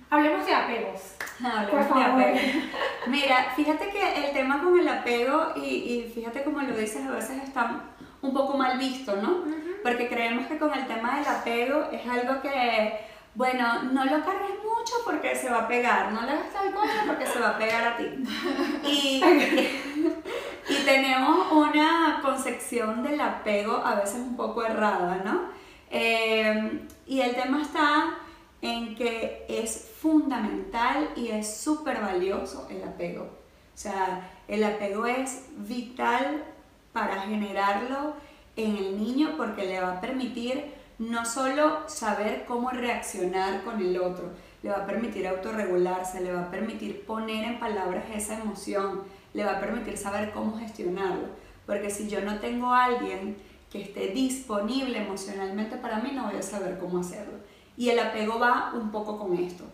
Hablemos 0.09 0.45
de 0.45 0.53
apegos. 0.53 1.15
Hablemos 1.41 1.95
de 1.95 2.03
apego. 2.03 2.37
Mira, 3.07 3.53
fíjate 3.55 3.89
que 3.89 4.25
el 4.25 4.33
tema 4.33 4.61
con 4.61 4.77
el 4.77 4.87
apego 4.89 5.53
y, 5.55 5.67
y 5.69 6.11
fíjate 6.13 6.43
como 6.43 6.59
lo 6.59 6.75
dices, 6.75 7.05
a 7.05 7.11
veces 7.11 7.43
está 7.43 7.81
un 8.21 8.33
poco 8.33 8.57
mal 8.57 8.77
visto, 8.77 9.15
¿no? 9.15 9.43
Porque 9.83 10.09
creemos 10.09 10.47
que 10.47 10.57
con 10.57 10.73
el 10.73 10.85
tema 10.85 11.17
del 11.17 11.27
apego 11.27 11.87
es 11.91 12.05
algo 12.07 12.41
que 12.41 13.07
bueno, 13.37 13.83
no 13.83 14.03
lo 14.03 14.25
cargues 14.25 14.57
mucho 14.63 14.95
porque 15.05 15.35
se 15.35 15.47
va 15.47 15.59
a 15.59 15.67
pegar, 15.67 16.11
no 16.11 16.23
le 16.23 16.31
hagas 16.31 16.51
tal 16.51 16.73
cosa 16.73 17.03
porque 17.05 17.27
se 17.27 17.39
va 17.39 17.49
a 17.49 17.57
pegar 17.59 17.83
a 17.83 17.95
ti. 17.95 18.05
Y, 18.83 19.21
y 20.69 20.75
tenemos 20.83 21.51
una 21.51 22.19
concepción 22.23 23.03
del 23.03 23.21
apego 23.21 23.77
a 23.85 23.93
veces 23.93 24.15
un 24.15 24.35
poco 24.35 24.63
errada, 24.63 25.21
¿no? 25.23 25.49
Eh, 25.91 26.81
y 27.05 27.21
el 27.21 27.35
tema 27.35 27.61
está 27.61 28.17
en 28.63 28.95
que 28.95 29.45
es 29.47 29.91
fundamental 30.01 31.09
y 31.15 31.27
es 31.27 31.57
súper 31.57 32.01
valioso 32.01 32.67
el 32.71 32.83
apego. 32.83 33.21
O 33.21 33.77
sea, 33.77 34.31
el 34.47 34.63
apego 34.63 35.05
es 35.05 35.45
vital 35.57 36.43
para 36.91 37.21
generarlo 37.21 38.15
en 38.55 38.77
el 38.77 38.99
niño 38.99 39.35
porque 39.37 39.63
le 39.65 39.79
va 39.79 39.97
a 39.97 40.01
permitir 40.01 40.76
no 40.99 41.25
solo 41.25 41.87
saber 41.87 42.45
cómo 42.47 42.71
reaccionar 42.71 43.63
con 43.63 43.79
el 43.79 43.99
otro, 43.99 44.31
le 44.63 44.69
va 44.69 44.77
a 44.77 44.85
permitir 44.85 45.27
autorregularse, 45.27 46.21
le 46.21 46.33
va 46.33 46.43
a 46.43 46.51
permitir 46.51 47.05
poner 47.05 47.45
en 47.45 47.59
palabras 47.59 48.05
esa 48.13 48.39
emoción, 48.39 49.03
le 49.33 49.45
va 49.45 49.57
a 49.57 49.59
permitir 49.59 49.97
saber 49.97 50.31
cómo 50.31 50.57
gestionarlo. 50.57 51.27
Porque 51.65 51.91
si 51.91 52.09
yo 52.09 52.21
no 52.21 52.39
tengo 52.39 52.73
a 52.73 52.85
alguien 52.85 53.37
que 53.71 53.81
esté 53.81 54.07
disponible 54.07 54.99
emocionalmente 54.99 55.75
para 55.77 55.99
mí, 55.99 56.11
no 56.13 56.25
voy 56.25 56.37
a 56.37 56.41
saber 56.41 56.79
cómo 56.79 56.99
hacerlo. 56.99 57.37
Y 57.75 57.89
el 57.89 57.99
apego 57.99 58.39
va 58.39 58.71
un 58.73 58.89
poco 58.89 59.19
con 59.19 59.37
esto. 59.37 59.65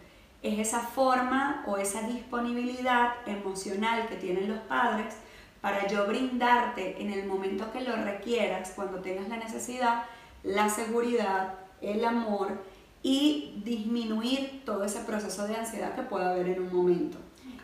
Es 0.41 0.59
esa 0.59 0.81
forma 0.81 1.63
o 1.67 1.77
esa 1.77 2.01
disponibilidad 2.01 3.13
emocional 3.25 4.07
que 4.07 4.17
tienen 4.17 4.49
los 4.49 4.59
padres 4.59 5.15
para 5.61 5.87
yo 5.87 6.05
brindarte 6.05 7.01
en 7.01 7.13
el 7.13 7.25
momento 7.25 7.71
que 7.71 7.79
lo 7.79 7.95
requieras, 7.95 8.73
cuando 8.75 8.99
tengas 8.99 9.29
la 9.29 9.37
necesidad, 9.37 10.03
la 10.43 10.69
seguridad, 10.69 11.55
el 11.81 12.03
amor 12.05 12.49
y 13.01 13.61
disminuir 13.63 14.63
todo 14.65 14.85
ese 14.85 14.99
proceso 15.01 15.47
de 15.47 15.55
ansiedad 15.55 15.95
que 15.95 16.03
pueda 16.03 16.31
haber 16.31 16.47
en 16.47 16.61
un 16.61 16.73
momento. 16.73 17.17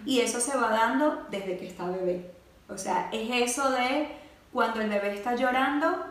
Y 0.05 0.19
eso 0.19 0.39
se 0.39 0.55
va 0.57 0.69
dando 0.69 1.25
desde 1.29 1.57
que 1.57 1.67
está 1.67 1.87
bebé. 1.87 2.31
O 2.67 2.77
sea, 2.77 3.09
es 3.11 3.29
eso 3.49 3.71
de 3.71 4.07
cuando 4.51 4.81
el 4.81 4.89
bebé 4.89 5.13
está 5.13 5.35
llorando, 5.35 6.05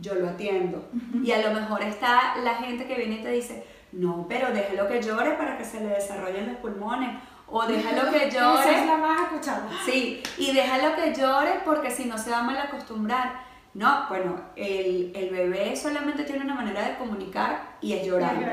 yo 0.00 0.14
lo 0.14 0.28
atiendo. 0.28 0.88
Y 1.22 1.32
a 1.32 1.46
lo 1.46 1.58
mejor 1.58 1.82
está 1.82 2.36
la 2.42 2.54
gente 2.54 2.86
que 2.86 2.94
viene 2.96 3.16
y 3.16 3.22
te 3.22 3.30
dice, 3.30 3.66
no, 3.92 4.26
pero 4.28 4.52
déjalo 4.52 4.88
que 4.88 5.02
llore 5.02 5.32
para 5.32 5.58
que 5.58 5.64
se 5.64 5.80
le 5.80 5.88
desarrollen 5.88 6.46
los 6.46 6.56
pulmones. 6.56 7.10
O 7.46 7.66
déjalo 7.66 8.10
que 8.10 8.30
llore. 8.30 8.60
Esa 8.60 8.80
es 8.80 8.86
la 8.86 8.96
más 8.96 9.20
escuchada. 9.22 9.68
Sí, 9.84 10.22
y 10.38 10.52
déjalo 10.52 10.94
que 10.94 11.14
llore 11.14 11.60
porque 11.64 11.90
si 11.90 12.04
no 12.06 12.16
se 12.16 12.30
va 12.30 12.38
a 12.38 12.42
mal 12.42 12.58
acostumbrar. 12.58 13.49
No, 13.72 14.06
bueno, 14.08 14.40
el, 14.56 15.12
el, 15.14 15.30
bebé 15.30 15.76
solamente 15.76 16.24
tiene 16.24 16.44
una 16.44 16.54
manera 16.54 16.88
de 16.88 16.96
comunicar 16.96 17.76
y 17.80 17.92
es 17.92 18.04
llorando. 18.04 18.46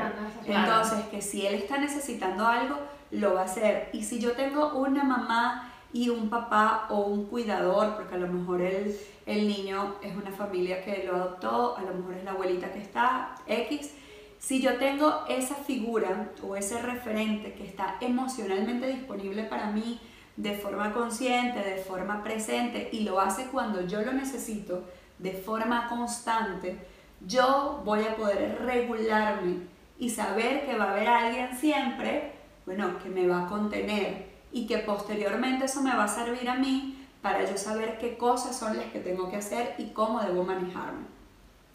Entonces, 0.46 1.04
que 1.10 1.20
si 1.20 1.44
él 1.44 1.54
está 1.54 1.78
necesitando 1.78 2.46
algo, 2.46 2.76
lo 3.10 3.34
va 3.34 3.42
a 3.42 3.44
hacer. 3.44 3.90
Y 3.92 4.04
si 4.04 4.20
yo 4.20 4.32
tengo 4.32 4.74
una 4.74 5.02
mamá 5.02 5.72
y 5.92 6.08
un 6.08 6.28
papá 6.28 6.86
o 6.90 7.00
un 7.00 7.26
cuidador, 7.26 7.96
porque 7.96 8.14
a 8.14 8.18
lo 8.18 8.28
mejor 8.28 8.60
el, 8.60 8.96
el 9.26 9.48
niño 9.48 9.96
es 10.02 10.14
una 10.16 10.30
familia 10.30 10.84
que 10.84 11.02
lo 11.04 11.16
adoptó, 11.16 11.76
a 11.76 11.82
lo 11.82 11.94
mejor 11.94 12.14
es 12.14 12.24
la 12.24 12.32
abuelita 12.32 12.72
que 12.72 12.80
está, 12.80 13.34
X, 13.46 13.92
si 14.38 14.60
yo 14.60 14.76
tengo 14.76 15.24
esa 15.28 15.56
figura 15.56 16.30
o 16.42 16.54
ese 16.54 16.80
referente 16.80 17.54
que 17.54 17.66
está 17.66 17.96
emocionalmente 18.00 18.86
disponible 18.86 19.44
para 19.44 19.70
mí 19.70 20.00
de 20.36 20.54
forma 20.54 20.92
consciente, 20.92 21.58
de 21.58 21.78
forma 21.78 22.22
presente 22.22 22.88
y 22.92 23.00
lo 23.00 23.20
hace 23.20 23.46
cuando 23.46 23.84
yo 23.86 24.02
lo 24.02 24.12
necesito 24.12 24.84
de 25.18 25.32
forma 25.32 25.88
constante, 25.88 26.78
yo 27.26 27.82
voy 27.84 28.04
a 28.04 28.16
poder 28.16 28.62
regularme 28.64 29.56
y 29.98 30.10
saber 30.10 30.64
que 30.64 30.76
va 30.76 30.84
a 30.84 30.90
haber 30.92 31.08
alguien 31.08 31.56
siempre, 31.56 32.32
bueno, 32.66 32.98
que 33.02 33.08
me 33.08 33.26
va 33.26 33.44
a 33.44 33.48
contener 33.48 34.28
y 34.52 34.66
que 34.66 34.78
posteriormente 34.78 35.64
eso 35.64 35.82
me 35.82 35.94
va 35.94 36.04
a 36.04 36.08
servir 36.08 36.48
a 36.48 36.54
mí 36.54 37.06
para 37.20 37.48
yo 37.48 37.56
saber 37.56 37.98
qué 37.98 38.16
cosas 38.16 38.56
son 38.56 38.76
las 38.76 38.86
que 38.86 39.00
tengo 39.00 39.30
que 39.30 39.36
hacer 39.36 39.74
y 39.78 39.86
cómo 39.86 40.20
debo 40.20 40.44
manejarme. 40.44 41.06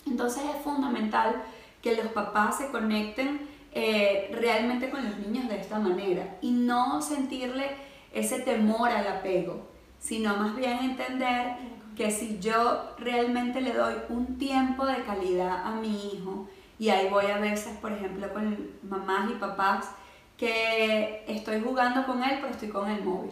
Entonces 0.05 0.43
es 0.55 0.63
fundamental 0.63 1.43
que 1.81 1.95
los 1.95 2.07
papás 2.07 2.57
se 2.57 2.69
conecten 2.69 3.47
eh, 3.73 4.29
realmente 4.33 4.89
con 4.89 5.03
los 5.03 5.17
niños 5.17 5.49
de 5.49 5.59
esta 5.59 5.79
manera 5.79 6.37
y 6.41 6.51
no 6.51 7.01
sentirle 7.01 7.71
ese 8.13 8.39
temor 8.39 8.89
al 8.89 9.07
apego, 9.07 9.67
sino 9.99 10.35
más 10.37 10.55
bien 10.55 10.79
entender 10.79 11.55
que 11.95 12.11
si 12.11 12.39
yo 12.39 12.93
realmente 12.97 13.61
le 13.61 13.73
doy 13.73 13.95
un 14.09 14.37
tiempo 14.37 14.85
de 14.85 15.03
calidad 15.03 15.65
a 15.65 15.71
mi 15.71 16.07
hijo, 16.07 16.47
y 16.79 16.89
ahí 16.89 17.07
voy 17.09 17.25
a 17.27 17.37
veces, 17.37 17.77
por 17.77 17.91
ejemplo, 17.91 18.31
con 18.33 18.57
mamás 18.83 19.29
y 19.31 19.35
papás, 19.35 19.89
que 20.37 21.23
estoy 21.27 21.61
jugando 21.61 22.05
con 22.05 22.23
él, 22.23 22.39
pero 22.41 22.51
estoy 22.51 22.69
con 22.69 22.89
el 22.89 23.03
móvil. 23.03 23.31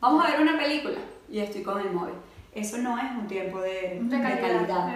Vamos 0.00 0.24
a 0.24 0.30
ver 0.30 0.40
una 0.40 0.58
película 0.58 0.98
y 1.28 1.38
estoy 1.38 1.62
con 1.62 1.80
el 1.80 1.90
móvil. 1.90 2.14
Eso 2.54 2.78
no 2.78 2.96
es 2.98 3.10
un 3.10 3.26
tiempo 3.26 3.60
de, 3.60 3.98
de 4.00 4.20
calidad, 4.20 4.94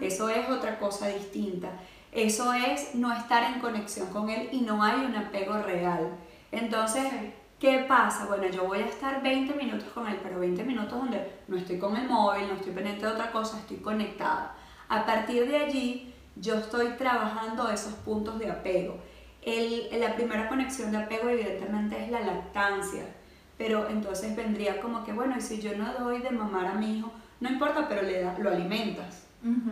Eso 0.00 0.28
es 0.28 0.48
otra 0.48 0.78
cosa 0.78 1.08
distinta. 1.08 1.68
Eso 2.12 2.52
es 2.52 2.94
no 2.94 3.12
estar 3.12 3.52
en 3.52 3.60
conexión 3.60 4.08
con 4.08 4.30
él 4.30 4.48
y 4.50 4.62
no 4.62 4.82
hay 4.82 5.04
un 5.04 5.14
apego 5.14 5.58
real. 5.58 6.08
Entonces, 6.50 7.04
¿qué 7.58 7.84
pasa? 7.88 8.26
Bueno, 8.26 8.48
yo 8.48 8.64
voy 8.64 8.80
a 8.80 8.86
estar 8.86 9.22
20 9.22 9.54
minutos 9.54 9.88
con 9.92 10.06
él, 10.06 10.18
pero 10.22 10.40
20 10.40 10.64
minutos 10.64 10.92
donde 10.92 11.40
no 11.48 11.56
estoy 11.56 11.78
con 11.78 11.96
el 11.96 12.08
móvil, 12.08 12.48
no 12.48 12.54
estoy 12.54 12.72
pendiente 12.72 13.06
de 13.06 13.12
otra 13.12 13.32
cosa, 13.32 13.58
estoy 13.58 13.78
conectada. 13.78 14.54
A 14.88 15.04
partir 15.04 15.48
de 15.48 15.56
allí, 15.56 16.14
yo 16.36 16.54
estoy 16.54 16.90
trabajando 16.90 17.68
esos 17.70 17.94
puntos 17.94 18.38
de 18.38 18.50
apego. 18.50 18.98
El, 19.42 19.88
la 20.00 20.14
primera 20.14 20.48
conexión 20.48 20.90
de 20.90 20.98
apego 20.98 21.28
evidentemente 21.28 22.02
es 22.02 22.10
la 22.10 22.20
lactancia, 22.20 23.04
pero 23.56 23.88
entonces 23.88 24.34
vendría 24.36 24.80
como 24.80 25.04
que, 25.04 25.12
bueno, 25.12 25.36
y 25.38 25.40
si 25.40 25.60
yo 25.60 25.76
no 25.76 25.92
doy 25.94 26.20
de 26.20 26.30
mamar 26.30 26.66
a 26.66 26.74
mi 26.74 26.98
hijo, 26.98 27.12
no 27.40 27.48
importa, 27.48 27.88
pero 27.88 28.02
le 28.02 28.22
da, 28.22 28.36
lo 28.38 28.50
alimentas. 28.50 29.26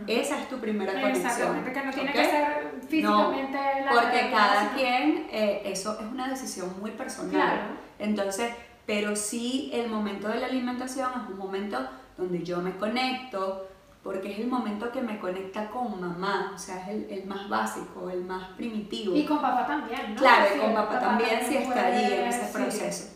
Esa 0.07 0.41
es 0.41 0.49
tu 0.49 0.57
primera 0.57 0.93
conexión. 0.93 1.25
Exactamente, 1.25 1.73
que 1.73 1.83
no 1.83 1.91
tiene 1.91 2.11
que 2.11 2.25
ser 2.25 2.71
físicamente 2.87 3.59
no, 3.85 3.91
Porque 3.91 4.29
cada 4.31 4.73
quien, 4.73 5.27
eh, 5.31 5.61
eso 5.65 5.99
es 5.99 6.05
una 6.05 6.27
decisión 6.27 6.73
muy 6.79 6.91
personal. 6.91 7.31
Claro. 7.31 7.61
Entonces, 7.99 8.51
pero 8.85 9.15
sí 9.15 9.69
el 9.73 9.89
momento 9.89 10.27
de 10.27 10.39
la 10.39 10.47
alimentación 10.47 11.09
es 11.23 11.29
un 11.29 11.37
momento 11.37 11.79
donde 12.17 12.43
yo 12.43 12.61
me 12.61 12.75
conecto, 12.77 13.67
porque 14.03 14.31
es 14.31 14.39
el 14.39 14.47
momento 14.47 14.91
que 14.91 15.01
me 15.01 15.17
conecta 15.19 15.67
con 15.69 15.99
mamá, 15.99 16.51
o 16.53 16.57
sea, 16.59 16.83
es 16.83 16.89
el, 16.89 17.07
el 17.09 17.25
más 17.25 17.49
básico, 17.49 18.09
el 18.09 18.23
más 18.23 18.49
primitivo. 18.49 19.15
Y 19.15 19.25
con 19.25 19.41
papá 19.41 19.65
también, 19.65 20.13
¿no? 20.13 20.21
Claro, 20.21 20.45
y 20.55 20.59
con 20.59 20.73
papá, 20.75 20.99
también 20.99 21.39
si 21.43 21.57
está 21.57 21.87
allí 21.87 22.13
en 22.13 22.27
ese 22.27 22.53
proceso. 22.53 23.15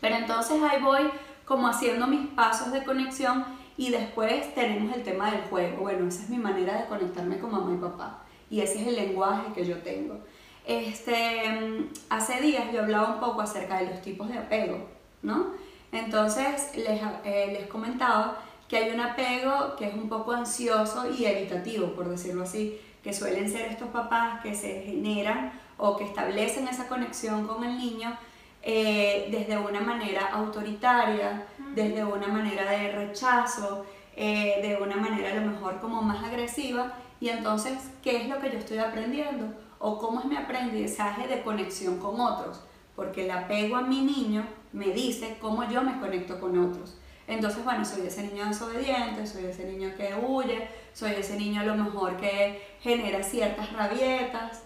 Pero 0.00 0.16
entonces 0.16 0.60
ahí 0.62 0.82
voy 0.82 1.10
como 1.44 1.68
haciendo 1.68 2.06
mis 2.06 2.28
pasos 2.30 2.72
de 2.72 2.84
conexión 2.84 3.44
y 3.78 3.90
después 3.90 4.54
tenemos 4.54 4.94
el 4.94 5.04
tema 5.04 5.30
del 5.30 5.42
juego. 5.42 5.82
Bueno, 5.82 6.08
esa 6.08 6.24
es 6.24 6.28
mi 6.28 6.36
manera 6.36 6.82
de 6.82 6.88
conectarme 6.88 7.38
con 7.38 7.52
mamá 7.52 7.72
y 7.72 7.78
papá. 7.78 8.24
Y 8.50 8.60
ese 8.60 8.82
es 8.82 8.88
el 8.88 8.96
lenguaje 8.96 9.52
que 9.54 9.64
yo 9.64 9.78
tengo. 9.78 10.18
Este, 10.66 11.88
hace 12.10 12.40
días 12.42 12.64
yo 12.72 12.82
hablaba 12.82 13.14
un 13.14 13.20
poco 13.20 13.40
acerca 13.40 13.78
de 13.78 13.86
los 13.86 14.02
tipos 14.02 14.28
de 14.28 14.36
apego, 14.36 14.84
¿no? 15.22 15.52
Entonces 15.92 16.76
les, 16.76 17.00
eh, 17.24 17.56
les 17.58 17.68
comentaba 17.68 18.38
que 18.68 18.76
hay 18.76 18.90
un 18.90 19.00
apego 19.00 19.76
que 19.76 19.86
es 19.86 19.94
un 19.94 20.08
poco 20.08 20.32
ansioso 20.32 21.08
y 21.10 21.24
evitativo, 21.24 21.94
por 21.94 22.08
decirlo 22.08 22.42
así, 22.42 22.78
que 23.02 23.14
suelen 23.14 23.48
ser 23.48 23.70
estos 23.70 23.88
papás 23.88 24.42
que 24.42 24.54
se 24.56 24.82
generan 24.82 25.52
o 25.76 25.96
que 25.96 26.04
establecen 26.04 26.66
esa 26.66 26.88
conexión 26.88 27.46
con 27.46 27.62
el 27.62 27.78
niño 27.78 28.18
eh, 28.62 29.28
desde 29.30 29.56
una 29.56 29.80
manera 29.80 30.26
autoritaria, 30.32 31.46
desde 31.78 32.04
una 32.04 32.26
manera 32.26 32.70
de 32.70 32.90
rechazo, 32.90 33.86
eh, 34.16 34.58
de 34.62 34.82
una 34.82 34.96
manera 34.96 35.30
a 35.30 35.34
lo 35.36 35.50
mejor 35.52 35.80
como 35.80 36.02
más 36.02 36.24
agresiva. 36.24 36.92
Y 37.20 37.28
entonces, 37.28 37.74
¿qué 38.02 38.22
es 38.22 38.28
lo 38.28 38.40
que 38.40 38.50
yo 38.50 38.58
estoy 38.58 38.78
aprendiendo? 38.78 39.46
¿O 39.78 39.98
cómo 39.98 40.20
es 40.20 40.26
mi 40.26 40.36
aprendizaje 40.36 41.28
de 41.28 41.42
conexión 41.42 41.98
con 41.98 42.20
otros? 42.20 42.60
Porque 42.96 43.24
el 43.26 43.30
apego 43.30 43.76
a 43.76 43.82
mi 43.82 44.00
niño 44.00 44.44
me 44.72 44.86
dice 44.86 45.36
cómo 45.40 45.68
yo 45.70 45.82
me 45.82 46.00
conecto 46.00 46.40
con 46.40 46.58
otros. 46.58 46.96
Entonces, 47.28 47.62
bueno, 47.62 47.84
soy 47.84 48.06
ese 48.06 48.24
niño 48.24 48.46
desobediente, 48.46 49.26
soy 49.26 49.44
ese 49.44 49.64
niño 49.64 49.90
que 49.96 50.14
huye, 50.14 50.68
soy 50.94 51.12
ese 51.12 51.36
niño 51.36 51.60
a 51.60 51.64
lo 51.64 51.76
mejor 51.76 52.16
que 52.16 52.60
genera 52.80 53.22
ciertas 53.22 53.72
rabietas. 53.72 54.62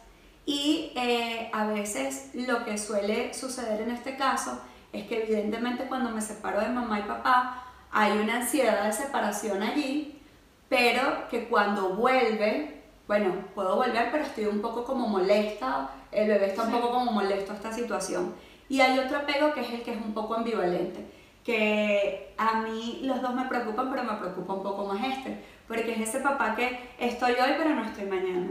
Y 0.47 0.93
eh, 0.97 1.51
a 1.53 1.67
veces 1.67 2.31
lo 2.33 2.65
que 2.65 2.79
suele 2.79 3.35
suceder 3.35 3.83
en 3.83 3.91
este 3.91 4.17
caso 4.17 4.59
es 4.93 5.07
que 5.07 5.23
evidentemente 5.23 5.85
cuando 5.85 6.11
me 6.11 6.21
separo 6.21 6.61
de 6.61 6.69
mamá 6.69 7.01
y 7.01 7.03
papá 7.05 7.65
hay 7.91 8.19
una 8.19 8.37
ansiedad 8.37 8.85
de 8.85 8.93
separación 8.93 9.63
allí, 9.63 10.21
pero 10.69 11.29
que 11.31 11.49
cuando 11.49 11.91
vuelve, 11.91 12.83
bueno, 13.07 13.35
puedo 13.55 13.77
volver, 13.77 14.11
pero 14.11 14.25
estoy 14.25 14.47
un 14.47 14.61
poco 14.61 14.85
como 14.85 15.09
molesta, 15.09 15.91
el 16.11 16.29
bebé 16.29 16.47
está 16.47 16.63
un 16.63 16.73
poco 16.73 16.91
como 16.91 17.13
molesto 17.13 17.53
a 17.53 17.57
esta 17.57 17.73
situación. 17.73 18.35
Y 18.69 18.81
hay 18.81 18.99
otro 18.99 19.19
apego 19.19 19.53
que 19.53 19.61
es 19.61 19.71
el 19.71 19.83
que 19.83 19.93
es 19.93 20.01
un 20.01 20.15
poco 20.15 20.35
ambivalente, 20.35 21.05
que 21.45 22.35
a 22.39 22.61
mí 22.61 23.01
los 23.03 23.21
dos 23.21 23.35
me 23.35 23.45
preocupan, 23.47 23.91
pero 23.91 24.05
me 24.05 24.15
preocupa 24.15 24.55
un 24.55 24.63
poco 24.63 24.87
más 24.87 25.05
este, 25.05 25.45
porque 25.69 25.93
es 25.93 26.09
ese 26.09 26.21
papá 26.21 26.55
que 26.55 26.91
estoy 26.99 27.33
hoy, 27.33 27.55
pero 27.59 27.71
no 27.71 27.85
estoy 27.85 28.07
mañana 28.07 28.49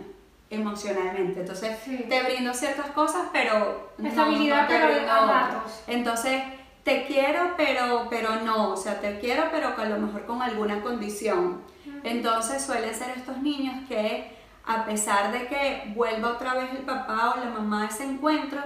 emocionalmente. 0.52 1.40
Entonces, 1.40 1.78
te 1.84 2.24
brindo 2.24 2.54
ciertas 2.54 2.88
cosas, 2.88 3.30
pero 3.32 3.92
estabilidad, 4.04 4.68
pero 4.68 4.88
ratos. 4.88 5.82
Entonces, 5.88 6.44
te 6.84 7.06
quiero, 7.06 7.54
pero, 7.56 8.08
pero 8.10 8.36
no, 8.42 8.72
o 8.72 8.78
sea, 8.78 9.00
te 9.00 9.20
quiero, 9.20 9.46
pero 9.50 9.74
a 9.76 9.86
lo 9.86 9.98
mejor 9.98 10.26
con 10.26 10.42
alguna 10.42 10.82
condición. 10.82 11.62
Entonces, 12.04 12.64
suelen 12.64 12.94
ser 12.94 13.12
estos 13.16 13.38
niños 13.38 13.76
que, 13.88 14.36
a 14.66 14.86
pesar 14.86 15.32
de 15.32 15.48
que 15.48 15.94
vuelva 15.96 16.34
otra 16.34 16.54
vez 16.56 16.72
el 16.72 16.86
papá 16.86 17.36
o 17.36 17.40
la 17.40 17.50
mamá 17.50 17.84
a 17.84 17.88
ese 17.88 18.04
encuentro, 18.04 18.60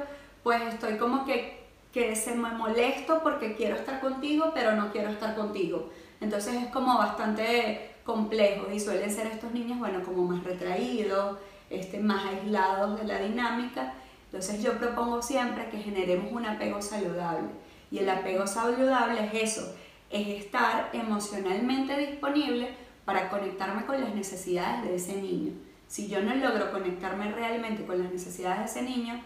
pues 0.44 0.62
estoy 0.64 0.98
como 0.98 1.24
que, 1.24 1.66
que 1.94 2.16
se 2.16 2.34
me 2.34 2.50
molesto 2.50 3.22
porque 3.22 3.56
quiero 3.56 3.76
estar 3.76 4.00
contigo, 4.00 4.52
pero 4.56 4.76
no 4.76 4.92
quiero 4.92 5.10
estar 5.10 5.36
contigo. 5.36 5.92
Entonces, 6.20 6.56
es 6.56 6.68
como 6.70 6.98
bastante 6.98 7.92
complejo 8.04 8.72
y 8.72 8.80
suelen 8.80 9.12
ser 9.12 9.28
estos 9.28 9.52
niños, 9.52 9.78
bueno, 9.78 10.04
como 10.04 10.24
más 10.24 10.44
retraídos 10.44 11.38
este, 11.70 12.00
más 12.00 12.26
aislados 12.26 13.00
de 13.00 13.08
la 13.08 13.20
dinámica. 13.20 13.94
Entonces 14.26 14.62
yo 14.62 14.78
propongo 14.78 15.22
siempre 15.22 15.70
que 15.70 15.78
generemos 15.78 16.32
un 16.32 16.46
apego 16.46 16.82
saludable. 16.82 17.50
Y 17.92 18.00
el 18.00 18.10
apego 18.10 18.48
saludable 18.48 19.26
es 19.26 19.54
eso, 19.54 19.76
es 20.10 20.28
estar 20.28 20.90
emocionalmente 20.94 21.96
disponible 21.98 22.76
para 23.06 23.30
conectarme 23.30 23.86
con 23.86 24.02
las 24.02 24.14
necesidades 24.14 24.84
de 24.84 24.96
ese 24.96 25.22
niño. 25.22 25.54
si 25.88 26.08
yo 26.08 26.20
no 26.22 26.34
logro 26.34 26.72
conectarme 26.72 27.32
realmente 27.32 27.86
con 27.86 28.02
las 28.02 28.12
necesidades 28.12 28.60
de 28.60 28.66
ese 28.66 28.82
niño, 28.82 29.22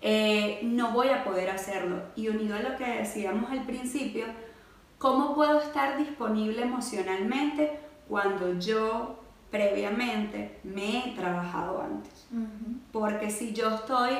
eh, 0.00 0.60
no 0.62 0.92
voy 0.92 1.08
a 1.08 1.22
poder 1.22 1.50
hacerlo. 1.50 2.02
Y 2.16 2.28
unido 2.28 2.56
a 2.56 2.60
lo 2.60 2.76
que 2.76 2.86
decíamos 2.86 3.50
al 3.50 3.64
principio, 3.66 4.24
¿cómo 4.98 5.34
puedo 5.34 5.60
estar 5.60 5.98
disponible 5.98 6.62
emocionalmente 6.62 7.78
cuando 8.08 8.58
yo 8.58 9.20
previamente 9.50 10.58
me 10.64 10.98
he 10.98 11.14
trabajado 11.14 11.82
antes? 11.82 12.26
Porque 12.92 13.30
si 13.30 13.52
yo 13.52 13.74
estoy 13.74 14.12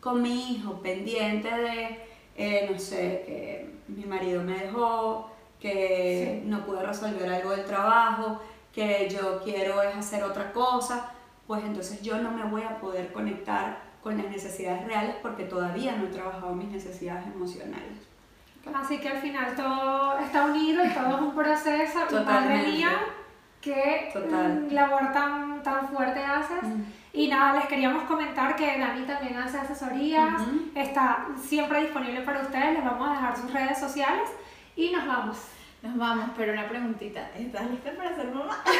con 0.00 0.22
mi 0.22 0.52
hijo 0.52 0.80
pendiente 0.80 1.48
de, 1.48 2.04
eh, 2.36 2.68
no 2.70 2.78
sé, 2.78 3.22
que 3.26 3.74
mi 3.88 4.04
marido 4.04 4.42
me 4.42 4.58
dejó, 4.58 5.30
que 5.60 6.42
no 6.46 6.64
pude 6.64 6.82
resolver 6.82 7.30
algo 7.30 7.50
del 7.50 7.66
trabajo, 7.66 8.40
que 8.72 9.08
yo 9.10 9.42
quiero 9.42 9.82
es 9.82 9.94
hacer 9.94 10.22
otra 10.22 10.52
cosa, 10.52 11.10
pues 11.46 11.62
entonces 11.64 12.00
yo 12.02 12.18
no 12.18 12.30
me 12.30 12.44
voy 12.44 12.62
a 12.62 12.80
poder 12.80 13.12
conectar 13.12 13.90
con 14.02 14.16
las 14.16 14.30
necesidades 14.30 14.86
reales 14.86 15.16
porque 15.20 15.44
todavía 15.44 15.96
no 15.96 16.06
he 16.06 16.08
trabajado 16.08 16.54
mis 16.54 16.68
necesidades 16.68 17.26
emocionales. 17.26 17.98
Así 18.74 18.98
que 18.98 19.08
al 19.08 19.18
final 19.18 19.54
todo 19.56 20.18
está 20.18 20.46
unido 20.46 20.84
y 20.84 20.90
todo 20.90 21.16
es 21.16 21.20
un 21.20 21.34
proceso. 21.34 21.98
Totalmente. 22.08 22.86
Qué 23.60 24.10
Total. 24.12 24.68
labor 24.70 25.12
tan, 25.12 25.62
tan 25.62 25.88
fuerte 25.88 26.22
haces. 26.22 26.62
Mm. 26.62 26.84
Y 27.12 27.28
nada, 27.28 27.54
les 27.54 27.66
queríamos 27.66 28.04
comentar 28.04 28.54
que 28.54 28.78
Dani 28.78 29.02
también 29.02 29.36
hace 29.36 29.58
asesorías, 29.58 30.42
está 30.74 31.26
siempre 31.36 31.82
disponible 31.82 32.20
para 32.20 32.40
ustedes, 32.40 32.74
les 32.74 32.84
vamos 32.84 33.08
a 33.08 33.12
dejar 33.12 33.36
sus 33.36 33.52
redes 33.52 33.80
sociales 33.80 34.30
y 34.76 34.90
nos 34.90 35.06
vamos. 35.06 35.36
Nos 35.82 35.96
vamos, 35.96 36.26
pero 36.36 36.52
una 36.52 36.68
preguntita. 36.68 37.30
¿Estás 37.36 37.68
lista 37.70 37.90
para 37.96 38.14
ser 38.14 38.30
mamá? 38.32 38.62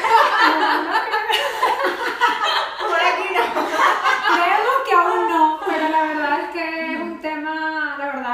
Por 2.79 2.99
aquí 2.99 3.33
no. 3.33 3.41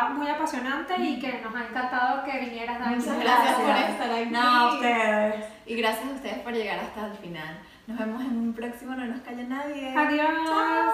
Verdad, 0.08 0.18
muy 0.18 0.30
apasionante 0.30 0.96
y 1.00 1.20
que 1.20 1.42
nos 1.42 1.56
ha 1.56 1.68
encantado 1.68 2.24
que 2.24 2.40
vinieras, 2.40 2.80
Dani. 2.80 2.96
Muchas 2.96 3.20
gracias 3.20 3.56
por 3.56 3.70
estar 3.70 4.12
aquí. 4.12 4.30
No, 4.30 4.42
a 4.42 4.74
ustedes. 4.74 5.46
Y 5.66 5.76
gracias 5.76 6.10
a 6.10 6.14
ustedes 6.14 6.40
por 6.40 6.54
llegar 6.54 6.80
hasta 6.80 7.08
el 7.08 7.14
final. 7.18 7.60
Nos 7.88 7.98
vemos 7.98 8.22
en 8.22 8.38
un 8.38 8.54
próximo 8.54 8.96
No 8.96 9.06
nos 9.06 9.22
calla 9.22 9.44
nadie. 9.44 9.96
Adiós. 9.96 10.94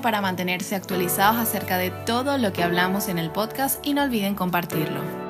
para 0.00 0.20
mantenerse 0.20 0.76
actualizados 0.76 1.36
acerca 1.36 1.76
de 1.76 1.90
todo 1.90 2.38
lo 2.38 2.52
que 2.52 2.62
hablamos 2.62 3.08
en 3.08 3.18
el 3.18 3.30
podcast 3.30 3.84
y 3.84 3.94
no 3.94 4.02
olviden 4.02 4.36
compartirlo. 4.36 5.21